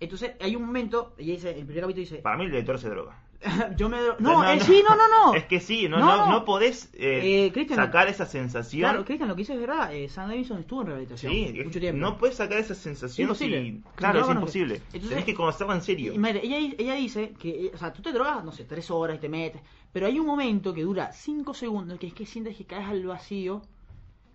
[0.00, 2.88] Entonces hay un momento, y dice, el primer capítulo dice, Para mí el director se
[2.90, 3.16] droga.
[3.76, 4.16] yo me drogo.
[4.18, 5.34] O sea, No, sí, no, no, no.
[5.34, 6.32] Es que sí, no, No, no, no.
[6.32, 8.80] no, podés eh, Eh, sacar esa sensación.
[8.90, 11.78] Claro, Cristian, lo que dice es verdad, eh, Sam Davidson estuvo en rehabilitación sí, mucho
[11.78, 12.00] es- tiempo.
[12.00, 13.62] no puedes sacar esa sensación Imposible.
[13.62, 14.74] si- Claro, no es imposible.
[14.86, 16.12] Entonces- Tenés que conocerla en serio.
[16.14, 18.90] Y, madre, ella, ella dice que, eh, o sea, tú te drogas, no sé, tres
[18.90, 19.62] horas y te metes,
[19.92, 23.06] pero hay un momento que dura cinco segundos que es que sientes que caes al
[23.06, 23.62] vacío,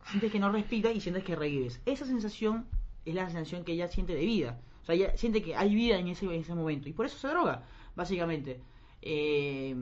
[0.10, 1.82] sientes que no respiras y sientes que revives.
[1.86, 2.66] Esa sensación
[3.06, 4.60] es la sensación que ella siente de vida.
[4.82, 7.18] O sea, ella siente que hay vida en ese, en ese momento y por eso
[7.18, 7.64] se droga,
[7.96, 8.62] básicamente.
[9.06, 9.76] Eh,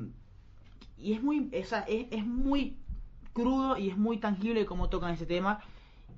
[0.97, 2.77] y es muy, es, es muy
[3.33, 5.59] crudo y es muy tangible cómo tocan ese tema.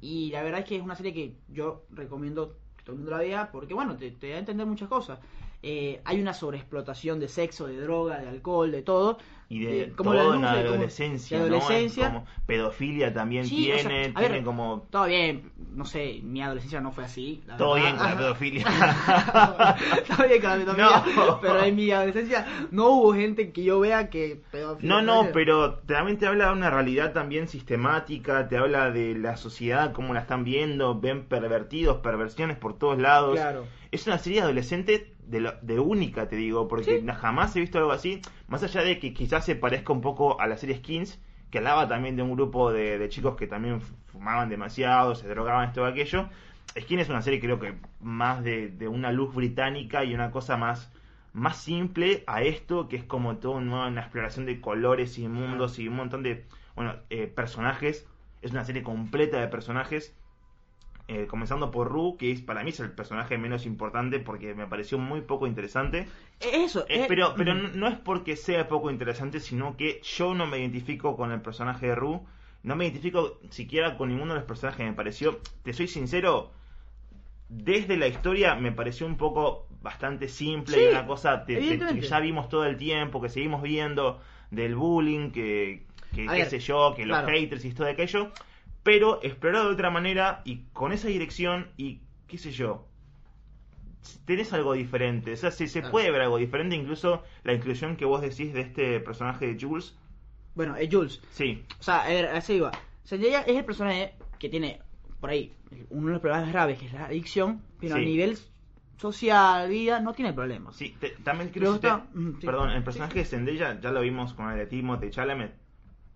[0.01, 3.12] Y la verdad es que es una serie que yo recomiendo que todo el mundo
[3.12, 5.20] la vea porque, bueno, te, te da a entender muchas cosas.
[5.64, 9.18] Eh, hay una sobreexplotación de sexo, de droga, de alcohol, de todo.
[9.49, 11.57] y de Eh, como todo la en la luz, de como- adolescencia, de ¿no?
[11.57, 12.07] Es adolescencia.
[12.07, 16.41] como pedofilia también Sí, o sea, tiene, ver, tiene como Todo bien, no sé, mi
[16.41, 17.43] adolescencia no fue así.
[17.45, 17.86] la todo verdad.
[17.88, 18.66] bien con la pedofilia.
[20.07, 21.39] Todo bien con la pedofilia, No.
[21.41, 24.89] pero en mi adolescencia no hubo gente que yo vea que pedofilia.
[24.95, 29.38] No, no, pero también te habla de una realidad también sistemática, te habla de la
[29.38, 33.36] sociedad, cómo la están viendo, ven pervertidos, perversiones por todos lados.
[33.36, 33.66] Claro.
[33.91, 37.06] Es una serie adolescente de, lo- de única, te digo, porque Sí.
[37.16, 40.48] jamás he visto algo así, más allá de que quizás se parezca un poco a
[40.48, 41.20] la serie Skins,
[41.50, 45.28] que hablaba también de un grupo de, de chicos que también fu- fumaban demasiado, se
[45.28, 46.30] drogaban, esto aquello.
[46.80, 50.58] Skins es una serie creo que más de, de una luz británica y una cosa
[50.58, 50.92] más
[51.34, 55.80] más simple a esto, que es como toda una, una exploración de colores y mundos
[55.80, 56.46] y un montón de
[56.76, 58.08] bueno eh, personajes.
[58.42, 60.16] Es una serie completa de personajes.
[61.08, 64.68] Eh, comenzando por Ru, que es para mí es el personaje menos importante porque me
[64.68, 66.08] pareció muy poco interesante.
[66.39, 70.34] Eso, Eh, eh, pero pero no, no es porque sea poco interesante, sino que yo
[70.34, 72.26] no me identifico con el personaje de Ru.
[72.64, 74.86] No me identifico siquiera con ninguno de los personajes.
[74.86, 76.51] Me pareció, te soy sincero,
[77.49, 81.60] desde la historia me pareció un poco bastante simple Sí, y una cosa te- te-
[81.60, 82.01] evidentemente.
[82.01, 85.84] que ya vimos todo el tiempo, que seguimos viendo del bullying, que,
[86.16, 87.28] que qué sé yo, que los claro.
[87.28, 88.32] haters y todo aquello,
[88.84, 92.88] pero explorado de otra manera y con esa dirección y qué sé yo.
[94.26, 95.92] Tenés algo diferente, o sea, si se Claro.
[95.94, 99.96] puede ver algo diferente, incluso la inclusión que vos decís de este personaje de Jules.
[100.56, 101.22] Bueno, es Jules.
[101.32, 102.72] Sí, O sea, a ver, así iba.
[103.06, 104.82] Zendaya es el personaje que tiene,
[105.22, 105.54] por ahí,
[105.90, 108.02] uno de los problemas graves, que es la adicción, pero Sí.
[108.02, 108.38] a nivel
[108.98, 110.76] social, vida, no tiene problemas.
[110.76, 112.40] sí, te- también creo que está- mm.
[112.42, 115.54] Perdón, el personaje de Zendaya ya lo vimos con el de Timothée Chalamet,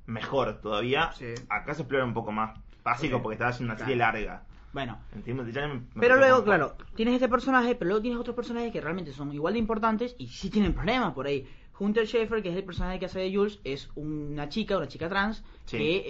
[0.08, 1.12] mejor todavía.
[1.14, 1.34] Sí.
[1.50, 3.22] Acá se explora un poco más básico Sí.
[3.24, 3.88] porque estaba haciendo una Claro.
[3.90, 4.44] serie larga.
[4.74, 9.12] Bueno, me pero luego, claro, tienes este personaje, pero luego tienes otros personajes que realmente
[9.12, 11.48] son igual de importantes y sí tienen problemas por ahí.
[11.80, 15.08] Hunter Schafer, que es el personaje que hace de Jules, es una chica, una chica
[15.10, 15.78] trans, Sí.
[15.78, 16.04] que,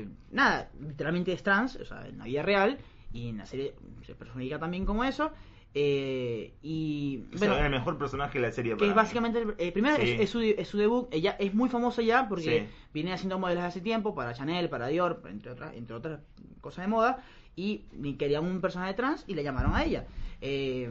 [0.00, 2.78] eh, nada, literalmente es trans, o sea, en la vida real,
[3.12, 5.32] y en la serie se personifica también como eso.
[5.74, 8.76] Eh, y Es bueno, el mejor personaje de la serie.
[8.76, 10.02] que es básicamente eh, primero Sí.
[10.12, 12.74] es, es su, es su debut ella es muy famosa ya porque Sí.
[12.92, 16.20] viene haciendo modelos hace tiempo para Chanel para Dior entre otras entre otras
[16.60, 17.24] cosas de moda
[17.56, 20.04] y y querían un personaje trans y le llamaron a ella
[20.42, 20.90] Eh,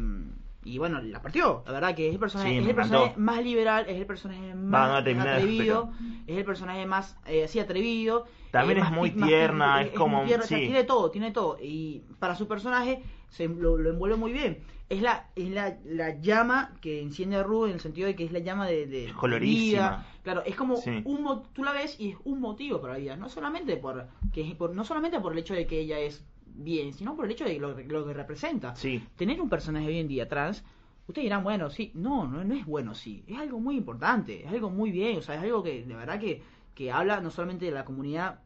[0.64, 3.44] y bueno la partió la verdad que es el personaje Sí, es el personaje más
[3.44, 5.92] liberal es el personaje más atrevido
[6.28, 9.92] es el personaje más eh, así atrevido También eh, es más muy más tierna, es
[9.92, 10.66] como- tierna, o sea, sí.
[10.66, 14.60] tiene todo tiene todo y para su personaje se lo, lo envuelve muy bien
[14.90, 18.26] es la es la, la llama que enciende a Ru en el sentido de que
[18.26, 19.72] es la llama de, de Es colorísima.
[19.90, 20.06] vida.
[20.22, 21.02] claro es como Sí.
[21.06, 24.42] un tú la ves y es un motivo para la vida no solamente por que
[24.48, 26.24] es por, no solamente por el hecho de que ella es
[26.56, 29.02] bien sino por el hecho de lo, lo que representa Sí.
[29.16, 30.64] tener un personaje hoy en día trans
[31.08, 34.52] ustedes dirán bueno sí no no no es bueno sí es algo muy importante es
[34.52, 36.42] algo muy bien o sea es algo que de verdad que
[36.76, 38.40] que habla no solamente de la comunidad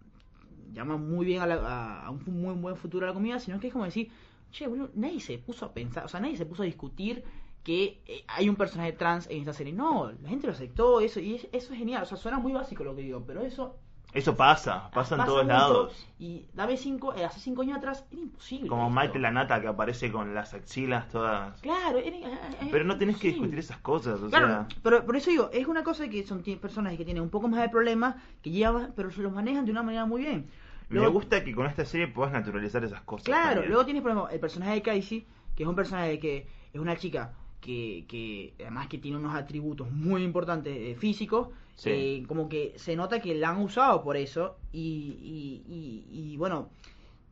[0.74, 3.60] llama muy bien a, la- a- a un muy buen futuro a la comunidad, sino
[3.60, 4.10] que es como decir,
[4.52, 7.24] che, boludo, nadie se puso a pensar, o sea, nadie se puso a discutir
[7.64, 9.74] que eh, hay un personaje trans en esta serie.
[9.74, 12.52] No, la gente lo aceptó, eso, y es- eso es genial, o sea, suena muy
[12.52, 13.78] básico lo que digo, pero eso
[14.14, 16.08] Eso pasa, pasa en todos mucho, lados.
[16.20, 18.70] Y dame cinco, eh, hace cinco años atrás era imposible.
[18.70, 18.94] Como esto.
[18.94, 21.60] Maite la Nata que aparece con las axilas todas.
[21.60, 24.68] Claro, era, era- era Pero no tenés que discutir esas cosas, o Claro, sea.
[24.82, 27.60] pero por eso digo, es una cosa que son personas que tienen un poco más
[27.62, 30.50] de problemas, que llevan, pero se los manejan de una manera muy bien.
[30.88, 33.26] Me gusta que con esta serie puedas naturalizar esas cosas.
[33.26, 33.70] Claro, también.
[33.70, 35.26] luego tienes por ejemplo el personaje de Casey,
[35.56, 39.92] que es un personaje que es una chica que, que además que tiene unos atributos
[39.92, 41.90] muy importantes eh, físicos, Sí.
[41.92, 46.38] eh, como que se nota que la han usado por eso y, y, y- y,
[46.38, 46.70] bueno,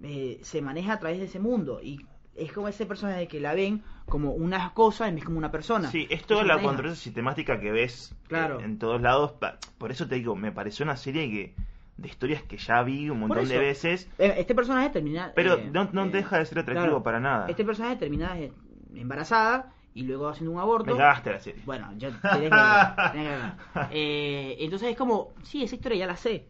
[0.01, 1.99] eh, se maneja a través de ese mundo y
[2.35, 5.89] es como ese personaje que la ven como una cosa en vez como una persona.
[5.89, 8.59] Sí, es toda la controversia sistemática que ves Claro.
[8.59, 9.33] eh, en todos lados.
[9.77, 11.55] Por eso te digo, me pareció una serie que
[11.95, 14.09] de historias que ya vi un montón de veces.
[14.17, 15.31] Eh, Este personaje termina.
[15.35, 17.47] Pero eh, no, no deja de ser atractivo claro, para nada.
[17.47, 18.35] Este personaje termina
[18.95, 20.91] embarazada y luego haciendo un aborto.
[20.91, 21.61] Me cagaste la serie.
[21.65, 22.49] Bueno, yo tenés que
[23.11, 23.79] tenés que.
[23.91, 26.47] Eh, entonces es como, sí, esa historia ya la sé.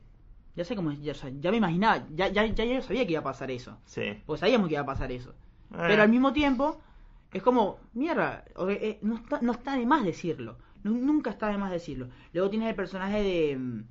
[0.55, 3.21] Ya sé cómo es, ya, ya me imaginaba, ya, ya, ya yo sabía que iba
[3.21, 3.77] a pasar eso.
[3.85, 4.21] Sí.
[4.25, 5.31] Pues sabíamos que iba a pasar eso.
[5.71, 5.77] Eh.
[5.87, 6.79] Pero al mismo tiempo,
[7.31, 10.57] es como, mierda, eh, no, está, no está de más decirlo.
[10.83, 12.09] Nu- nunca está de más decirlo.
[12.33, 13.83] Luego tienes el personaje de.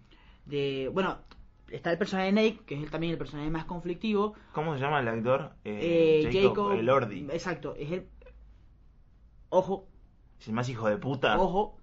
[0.46, 1.18] de bueno,
[1.68, 4.34] está el personaje de Nate, que es el- también el personaje más conflictivo.
[4.53, 5.55] ¿Cómo se llama el actor?
[5.64, 6.72] Eh, Jacob.
[6.72, 7.26] Elordi.
[7.32, 8.07] Exacto, es el.
[9.55, 9.86] Ojo,
[10.40, 11.38] Es el más hijo de puta.
[11.38, 11.76] ojo,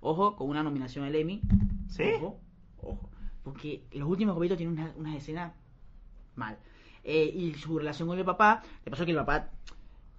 [0.00, 1.40] ojo, con una nominación al Emmy.
[1.88, 2.04] ¿Sí?
[2.16, 2.38] Ojo,
[2.80, 3.10] ojo.
[3.42, 5.52] Porque los últimos capítulos tienen unas, unas escenas
[6.36, 6.56] mal.
[7.02, 9.48] Eh, y su relación con el papá, le pasó que el papá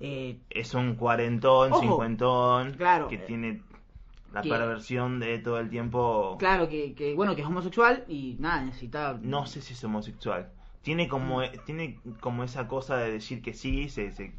[0.02, 3.62] Eh, Es un cuarentón, Ojo, cincuentón, claro, que eh, tiene
[4.34, 6.36] la que- perversión de todo el tiempo.
[6.38, 9.18] claro, que, que, bueno, que es homosexual y nada, necesita...
[9.22, 10.52] No sé si es homosexual.
[10.82, 11.44] Tiene como, Mm.
[11.66, 14.34] tiene como esa cosa de decir que sí, se, se-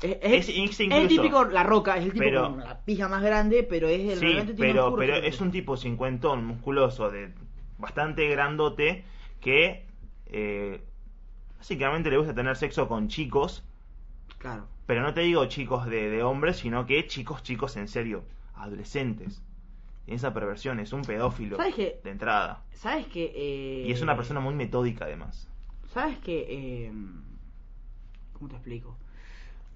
[0.00, 3.88] Es, el típico La Roca, es el tipo pero- con la pija más grande, pero
[3.88, 7.32] es el Sí, realmente tiene pero, pero es un tipo cincuentón, musculoso, de
[7.78, 9.04] bastante grandote,
[9.40, 9.84] que
[10.26, 10.80] eh,
[11.58, 13.64] básicamente le gusta tener sexo con chicos,
[14.38, 14.68] Claro.
[14.86, 18.22] pero no te digo chicos de, de hombres, sino que chicos, chicos en serio,
[18.54, 19.42] adolescentes.
[20.04, 22.00] Tiene esa perversión, es un pedófilo ¿Sabes qué?
[22.04, 22.62] de entrada.
[22.72, 25.48] ¿Sabes que eh, Y es una persona muy metódica además.
[25.92, 26.92] ¿Sabes que eh,
[28.32, 28.96] ¿Cómo te explico?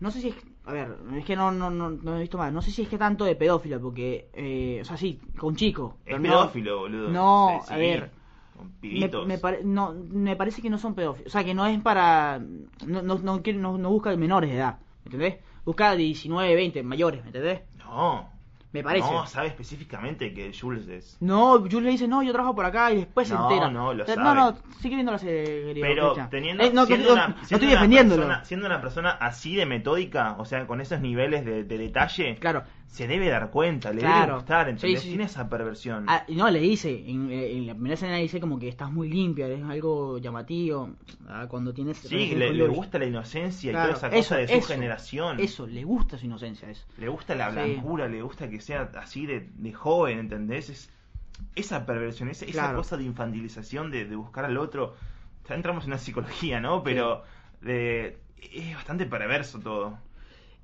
[0.02, 0.34] No sé si es...
[0.64, 2.52] A ver, es que no, no, no, no he visto más.
[2.52, 4.28] No sé si es que tanto de pedófilo, porque...
[4.34, 5.94] Eh, o sea, sí, con chicos.
[6.04, 7.08] Es pero no- pedófilo, boludo.
[7.10, 8.10] No, Sí, a ver...
[8.56, 9.26] Con Me, pibitos.
[9.26, 11.28] me pare- no, me parece que no son pedófilos.
[11.28, 12.40] O sea, que no es para...
[12.84, 14.78] No, no, no, no, no busca menores de edad.
[15.04, 15.36] ¿Me entendés?
[15.64, 17.62] Busca 19, 20, mayores, ¿me entendés?
[17.78, 18.28] No.
[18.72, 19.10] Me parece.
[19.12, 21.16] No, sabe específicamente que Jules es.
[21.20, 23.70] No, Jules le dice, no, yo trabajo por acá y después se No, entera.
[23.70, 24.22] no, lo sabe.
[24.22, 27.54] No, no, sigue viendo la serie, Pero teniendo, Eh, no, siendo no, una, no siendo
[27.56, 28.22] estoy defendiéndolo.
[28.22, 32.36] persona- siendo una persona así de metódica, o sea, con esos niveles de, de detalle,
[32.40, 32.62] Claro.
[32.92, 34.20] Se debe dar cuenta, le Claro.
[34.26, 35.00] debe gustar, ¿entendés?
[35.00, 35.08] Sí, sí.
[35.12, 36.04] Tiene esa perversión.
[36.08, 38.92] Ah, y no, le dice, en, en la primera escena le dice como que estás
[38.92, 40.90] muy limpia, es algo llamativo.
[41.26, 41.96] Ah, cuando tienes...
[41.96, 45.40] sí, le, le gusta la inocencia y Claro, toda esa cosa de su eso, generación.
[45.40, 46.84] Eso, le gusta su inocencia, eso.
[46.98, 47.54] Le gusta la Sí.
[47.54, 50.68] blancura, le gusta que sea así de, de joven, ¿entendés?
[50.68, 50.90] Es,
[51.56, 54.94] esa perversión, esa, esa cosa de infantilización, de, de buscar al otro.
[55.48, 56.82] Ya entramos en una psicología, ¿no?
[56.82, 57.24] Pero
[57.62, 58.18] de,
[58.52, 59.96] es bastante perverso todo.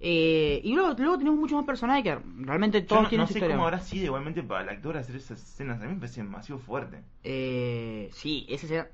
[0.00, 3.32] Eh, y luego, luego tenemos muchos más personajes que realmente todos no, tienen no su
[3.32, 3.56] sé historia.
[3.56, 5.80] cómo habrá sido igualmente para el actor hacer esas escenas.
[5.80, 7.02] A mí me parece demasiado fuerte.
[7.24, 8.88] Eh, sí, esa escena...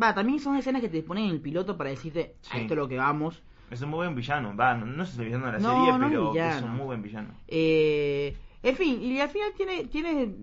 [0.00, 2.78] Va, también son escenas que te ponen en el piloto para decirte, a esto es
[2.78, 3.42] lo que vamos.
[3.70, 4.54] Es un muy buen villano.
[4.56, 6.62] Va, no, no sé si es el villano de la No, serie, no pero es
[6.62, 7.30] un muy buen villano.
[7.48, 10.34] Eh, en fin, y al final tiene, tiene,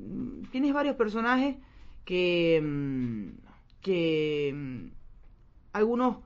[0.52, 1.56] tienes varios personajes
[2.04, 3.30] que, mm,
[3.82, 4.88] que mm,
[5.74, 6.18] algunos,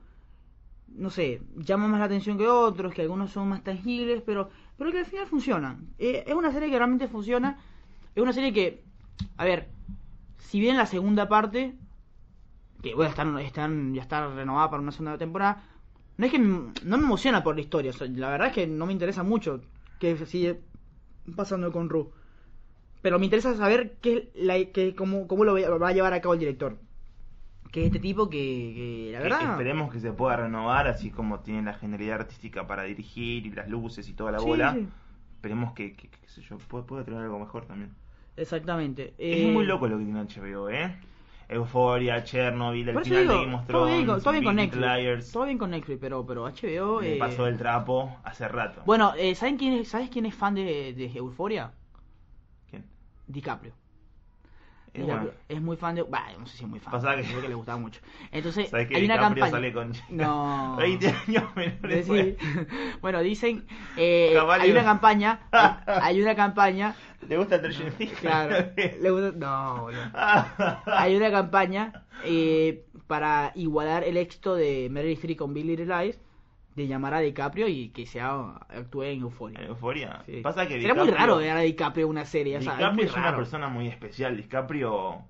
[1.00, 4.92] no sé, llaman más la atención que otros, que algunos son más tangibles, pero, pero
[4.92, 5.88] que al final funcionan.
[5.98, 7.58] Eh, es una serie que realmente funciona.
[8.14, 8.84] Es una serie que,
[9.38, 9.70] a ver,
[10.36, 11.74] si bien la segunda parte,
[12.82, 15.64] que bueno, están, están, ya está renovada para una segunda temporada,
[16.18, 18.92] no es que no me emociona por la historia, la verdad es que no me
[18.92, 19.62] interesa mucho
[19.98, 20.60] que sigue
[21.34, 22.12] pasando con Ru.
[23.00, 26.34] Pero me interesa saber qué, la, que, cómo, cómo lo va a llevar a cabo
[26.34, 26.76] el director.
[27.70, 29.50] Que es este tipo que, que la Que verdad...
[29.52, 33.68] esperemos que se pueda renovar, así como tiene la genialidad artística para dirigir y las
[33.68, 34.72] luces y toda la Sí, bola.
[34.72, 34.88] sí.
[35.36, 37.94] Esperemos que, que- que- qué sé yo, pueda, pueda tener algo mejor también.
[38.36, 39.14] Exactamente.
[39.18, 40.96] Es Eh, muy loco lo que tiene HBO, ¿eh?
[41.48, 44.80] Euphoria, Chernobyl, el final digo, de Game of todo bien, Thrones, todo bien con Netflix.
[44.86, 45.32] Liars.
[45.32, 47.00] Todo bien con Netflix, pero, pero HBO...
[47.00, 48.82] Me eh, pasó el trapo hace rato.
[48.86, 51.72] Bueno, eh, ¿saben quién es, ¿sabes quién es fan de, de Euphoria?
[52.70, 52.84] ¿Quién?
[53.26, 53.72] DiCaprio.
[54.92, 55.40] Es DiCaprio bueno.
[55.48, 56.02] es muy fan de...
[56.02, 56.90] Bah, no sé si es muy fan.
[56.92, 58.00] Pasa que- que le gustaba mucho.
[58.32, 59.50] Entonces, ¿Sabes que hay una DiCaprio campaña...
[59.50, 60.76] sale con No.
[60.78, 62.06] 20 años menores?
[62.06, 62.36] Sí.
[63.00, 63.64] Bueno, dicen...
[63.96, 65.40] eh, hay una campaña...
[65.86, 66.94] hay- una campaña...
[67.28, 68.18] ¿Le gusta Stranger Things?
[68.18, 68.72] Claro.
[68.76, 70.00] le gusta- no, boludo.
[70.86, 76.18] Hay una campaña eh, para igualar el éxito de Meryl Streep con Little Lies
[76.80, 79.20] de llamar a DiCaprio y que sea actúe en.
[79.22, 80.22] Euforia.
[80.26, 80.40] Sí.
[80.42, 83.36] Pasa que Sería muy raro ver a DiCaprio una serie, o sea, DiCaprio es una
[83.36, 84.36] persona muy especial.
[84.36, 85.22] DiCaprio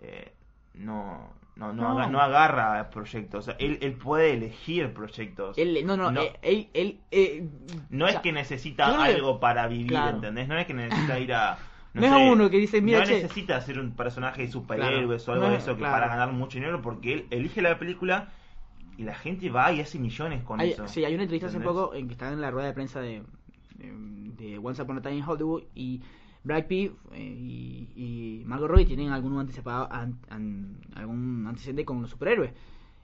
[0.00, 0.32] eh,
[0.74, 1.98] no, no, no, No.
[1.98, 3.40] aga- no agarra proyectos.
[3.40, 5.58] O sea, él, él puede elegir proyectos.
[5.58, 6.20] Él, no, no, No.
[6.22, 7.44] eh, él, él, eh,
[7.90, 10.16] no es sea, que necesita que- algo para vivir, Claro.
[10.16, 10.48] ¿entendés?
[10.48, 11.58] No es que necesita ir a...
[11.92, 13.14] No es uno que dice, mira, no che.
[13.14, 15.40] necesita ser un personaje de superhéroes Claro.
[15.40, 18.28] o algo de es- eso que para ganar mucho dinero porque él elige la película
[19.00, 20.86] y la gente va y hace millones con hay, eso.
[20.86, 21.82] sí, hay una entrevista hace ¿entendés?
[21.82, 23.22] poco en que estaba en la rueda de prensa de,
[23.78, 26.02] de, Once Upon a Time in Hollywood y
[26.44, 32.02] Brad Pitt eh, y, y Margot Robbie tienen algún anticipado, an- an- algún antecedente con
[32.02, 32.52] los superhéroes.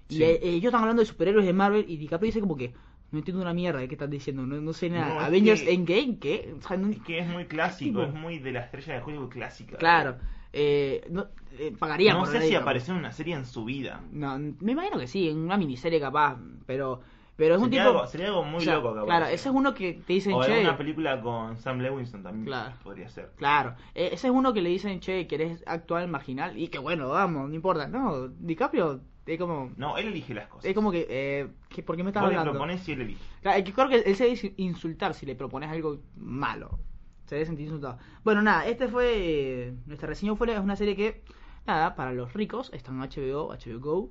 [0.08, 2.72] Y eh, ellos están hablando de superhéroes de Marvel y DiCaprio dice como que
[3.12, 5.14] no entiendo una mierda de qué están diciendo, no, no sé nada.
[5.14, 6.54] No, Avengers que- Endgame, ¿qué?
[6.58, 9.00] O sea, no- Es que es muy clásico, Tipo- es muy de la estrella de
[9.02, 9.76] Hollywood clásica.
[9.78, 10.16] claro,
[10.58, 11.26] eh, no,
[11.58, 14.00] eh, pagaría No por sé si apareció en una serie en su vida.
[14.10, 17.00] No, me imagino que sí, en una miniserie capaz, pero
[17.36, 19.04] pero es un tipo algo, sería algo muy o sea, loco capaz.
[19.04, 22.46] Claro, ese es uno que te dicen, O "Che, una película con Sam Levinson también
[22.46, 22.74] Claro.
[22.82, 23.32] podría ser.
[23.36, 26.56] Claro, eh, ese es uno que le dicen, che, ¿querés actuar marginal?
[26.58, 27.88] Y que bueno, vamos, no importa.
[27.88, 29.70] No, DiCaprio es como...
[29.76, 30.64] No, él elige las cosas.
[30.64, 32.52] Es como que, eh, ¿qué- ¿por qué me estás Vos le hablando?
[32.58, 33.20] propones y él elige.
[33.42, 36.78] Claro, creo que él se debe insultar si le propones algo malo.
[37.26, 37.98] Se debe sentir insultado.
[38.24, 39.12] Bueno, nada, este fue...
[39.16, 41.22] eh, nuestra reseña fue es una serie que,
[41.66, 44.10] nada, para los ricos, está en HBO, HBO Go.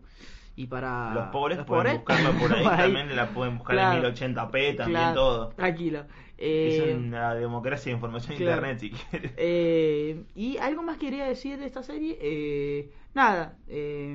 [0.58, 3.76] y para Los pobres los pueden pobres, buscarlo por ahí, por también la pueden buscar
[3.76, 4.08] Claro.
[4.08, 5.50] en 1080p, también Claro, todo.
[5.50, 6.00] Tranquilo.
[6.38, 8.68] Es Eh, una democracia de información claro.
[8.68, 9.32] internet, si quieres.
[9.38, 12.18] eh, y algo más quería decir de esta serie.
[12.22, 13.56] Eh, nada.
[13.70, 14.14] Eh,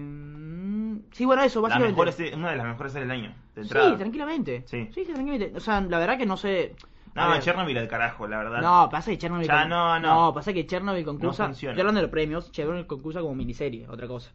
[1.12, 1.92] sí, bueno, eso, La básicamente.
[1.98, 4.62] mejor serie- una de las mejores series del año, de sí, tranquilamente.
[4.66, 4.88] Sí.
[4.94, 5.53] sí, tranquilamente.
[5.57, 6.74] O sea, la verdad que no sé.
[7.14, 8.61] No, Chernobyl al carajo, la verdad.
[8.62, 9.46] No, pasa que Chernobyl.
[9.46, 10.32] Ya, con- no, no.
[10.34, 11.50] pasa que Chernobyl concursa.
[11.50, 12.50] Estoy hablando de los premios.
[12.52, 14.30] Chernobyl concursa como miniserie, otra cosa.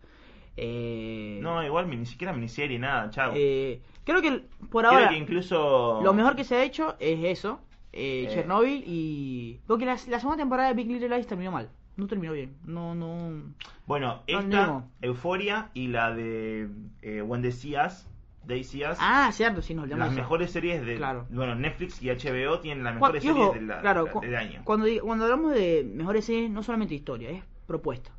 [0.57, 3.33] Eh, No, igual ni siquiera miniserie, nada, chao.
[3.35, 5.99] eh, creo que por Creo ahora que incluso...
[6.01, 7.59] lo mejor que se ha hecho es eso.
[7.91, 8.33] Eh, Eh.
[8.33, 9.59] Chernobyl y.
[9.67, 11.69] Porque la, la segunda temporada de Big Little Lies terminó mal.
[11.97, 12.57] No terminó bien.
[12.65, 13.53] No, no.
[13.85, 14.83] Bueno, No, esta.
[15.01, 16.67] Euforia y la de
[17.01, 18.09] eh, When the Seas,
[18.47, 20.95] They Seas, Ah, cierto, sí, nos las mejores series de...
[20.97, 21.25] Claro.
[21.29, 24.61] Bueno, Netflix y HBO tienen las mejores series de la- claro, del año.
[24.63, 28.11] Cuando, cuando hablamos de mejores series, no solamente historia, es propuesta.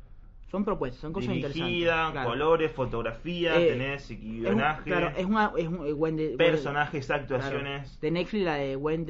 [0.49, 2.11] Son propuestas, son cosas Dirigida, interesantes.
[2.13, 2.29] claro.
[2.29, 5.51] colores, fotografía, Eh, tenés guionaje, claro, es una.
[5.57, 7.21] Es un, eh, When personajes, Claro.
[7.23, 7.99] actuaciones.
[7.99, 9.05] De Netflix, la de When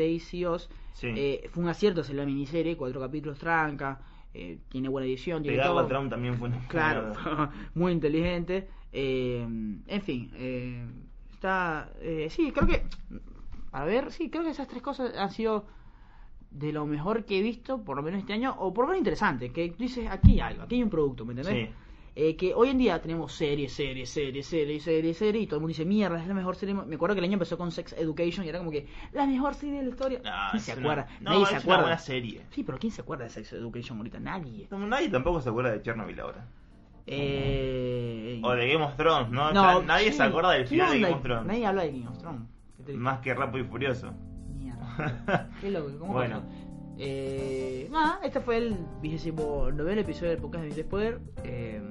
[0.47, 1.07] Us, Sí.
[1.15, 4.01] eh, fue un acierto hacer la miniserie, cuatro capítulos tranca,
[4.34, 5.86] eh, tiene buena edición, tiene Pegarla todo.
[5.86, 7.13] a Trump también fue una Claro,
[7.76, 8.68] muy inteligente.
[8.91, 10.88] eh, en fin, eh,
[11.38, 11.90] está.
[12.02, 12.84] eh, sí, creo que.
[13.72, 15.66] A ver, sí, creo que esas tres cosas han sido
[16.52, 19.00] de lo mejor que he visto, por lo menos este año, o por lo menos
[19.00, 19.52] interesante.
[19.52, 21.68] Que tú dices, aquí hay algo, aquí hay un producto, ¿me entendés?
[21.68, 21.74] Sí.
[22.20, 25.62] Eh, que hoy en día tenemos series, series, series, series, series, series, y todo el
[25.62, 26.74] mundo dice, mierda, es la mejor serie.
[26.74, 29.54] Me acuerdo que el año empezó con Sex Education y era como que la mejor
[29.54, 30.22] serie de la historia.
[30.26, 31.08] Ah, ¿Quién es se una- acuerda?
[31.22, 31.82] No, Nadie es se una acuerda.
[31.84, 32.42] buena serie.
[32.50, 34.20] Sí, pero ¿quién se acuerda de Sex Education ahorita?
[34.20, 34.68] Nadie.
[34.72, 36.48] No, Nadie tampoco se acuerda de Chernobyl ahora.
[37.08, 38.41] Eh...
[38.43, 39.51] O de Game of Thrones, ¿no?
[39.53, 40.18] No, Ya nadie sí.
[40.18, 40.99] se acuerda del ¿Qué final de?
[40.99, 41.45] Game of Thrones.
[41.45, 42.41] Nadie habla de Game of Thrones.
[42.95, 44.14] Más que Rápido y Furioso.
[44.55, 45.49] Mierda.
[45.62, 46.41] Qué loco, ¿cómo Bueno.
[46.41, 46.51] pasó?
[46.99, 51.20] Eh, nada, este fue el vigésimo noveno episodio del podcast de Viste Poder.
[51.43, 51.82] Eh,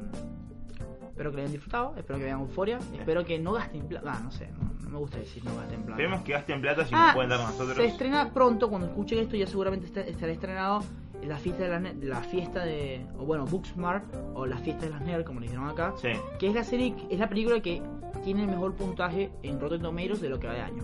[1.08, 4.12] espero que lo hayan disfrutado, espero que vean euforia, espero que no gasten plata.
[4.16, 5.92] Ah, no sé, no, no me gusta decir no gasten plata.
[6.02, 7.76] Esperemos que gasten plata si Ah, nos pueden dar nosotros.
[7.76, 10.82] Se estrena pronto, cuando escuchen esto ya seguramente estará estrenado
[11.24, 14.04] la fiesta de la, ne- la fiesta de, o bueno, Booksmart
[14.34, 16.08] o la fiesta de las nerds como le dijeron acá, Sí.
[16.38, 17.82] que es la serie, es la película que
[18.24, 20.82] tiene el mejor puntaje en Rotten Tomatoes de lo que va de año,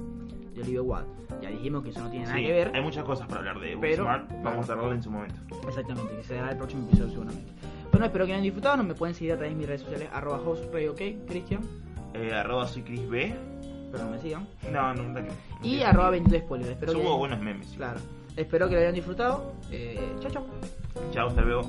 [0.54, 1.06] de Olivia Wilde.
[1.40, 2.70] Ya dijimos que eso no tiene nada Sí, que ver.
[2.74, 4.42] hay muchas cosas para hablar de Pero- Booksmart.
[4.42, 5.34] Vamos a hablar en su momento.
[5.68, 7.52] Exactamente, que será el próximo episodio seguramente.
[7.90, 8.76] Bueno, espero que hayan disfrutado.
[8.78, 11.60] No me pueden seguir a través de mis redes sociales, arroba hostrayok, Cristian,
[12.14, 13.34] Eh, arroba soy Chris B.
[13.90, 14.46] pero no me sigan.
[14.72, 15.20] No, no, no.
[15.20, 15.26] no
[15.62, 16.70] Y arroba 22 spoilers.
[16.70, 17.68] Espero Subo que, buenos memes.
[17.76, 18.00] Claro.
[18.36, 19.52] Espero que lo hayan disfrutado.
[19.70, 20.46] Eh, chao, chao.
[21.12, 21.62] Chao, hasta luego.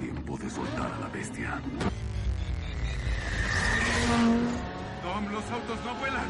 [0.00, 1.60] Tiempo de soltar a la bestia.
[5.02, 6.26] Tom, los autos no vuelan.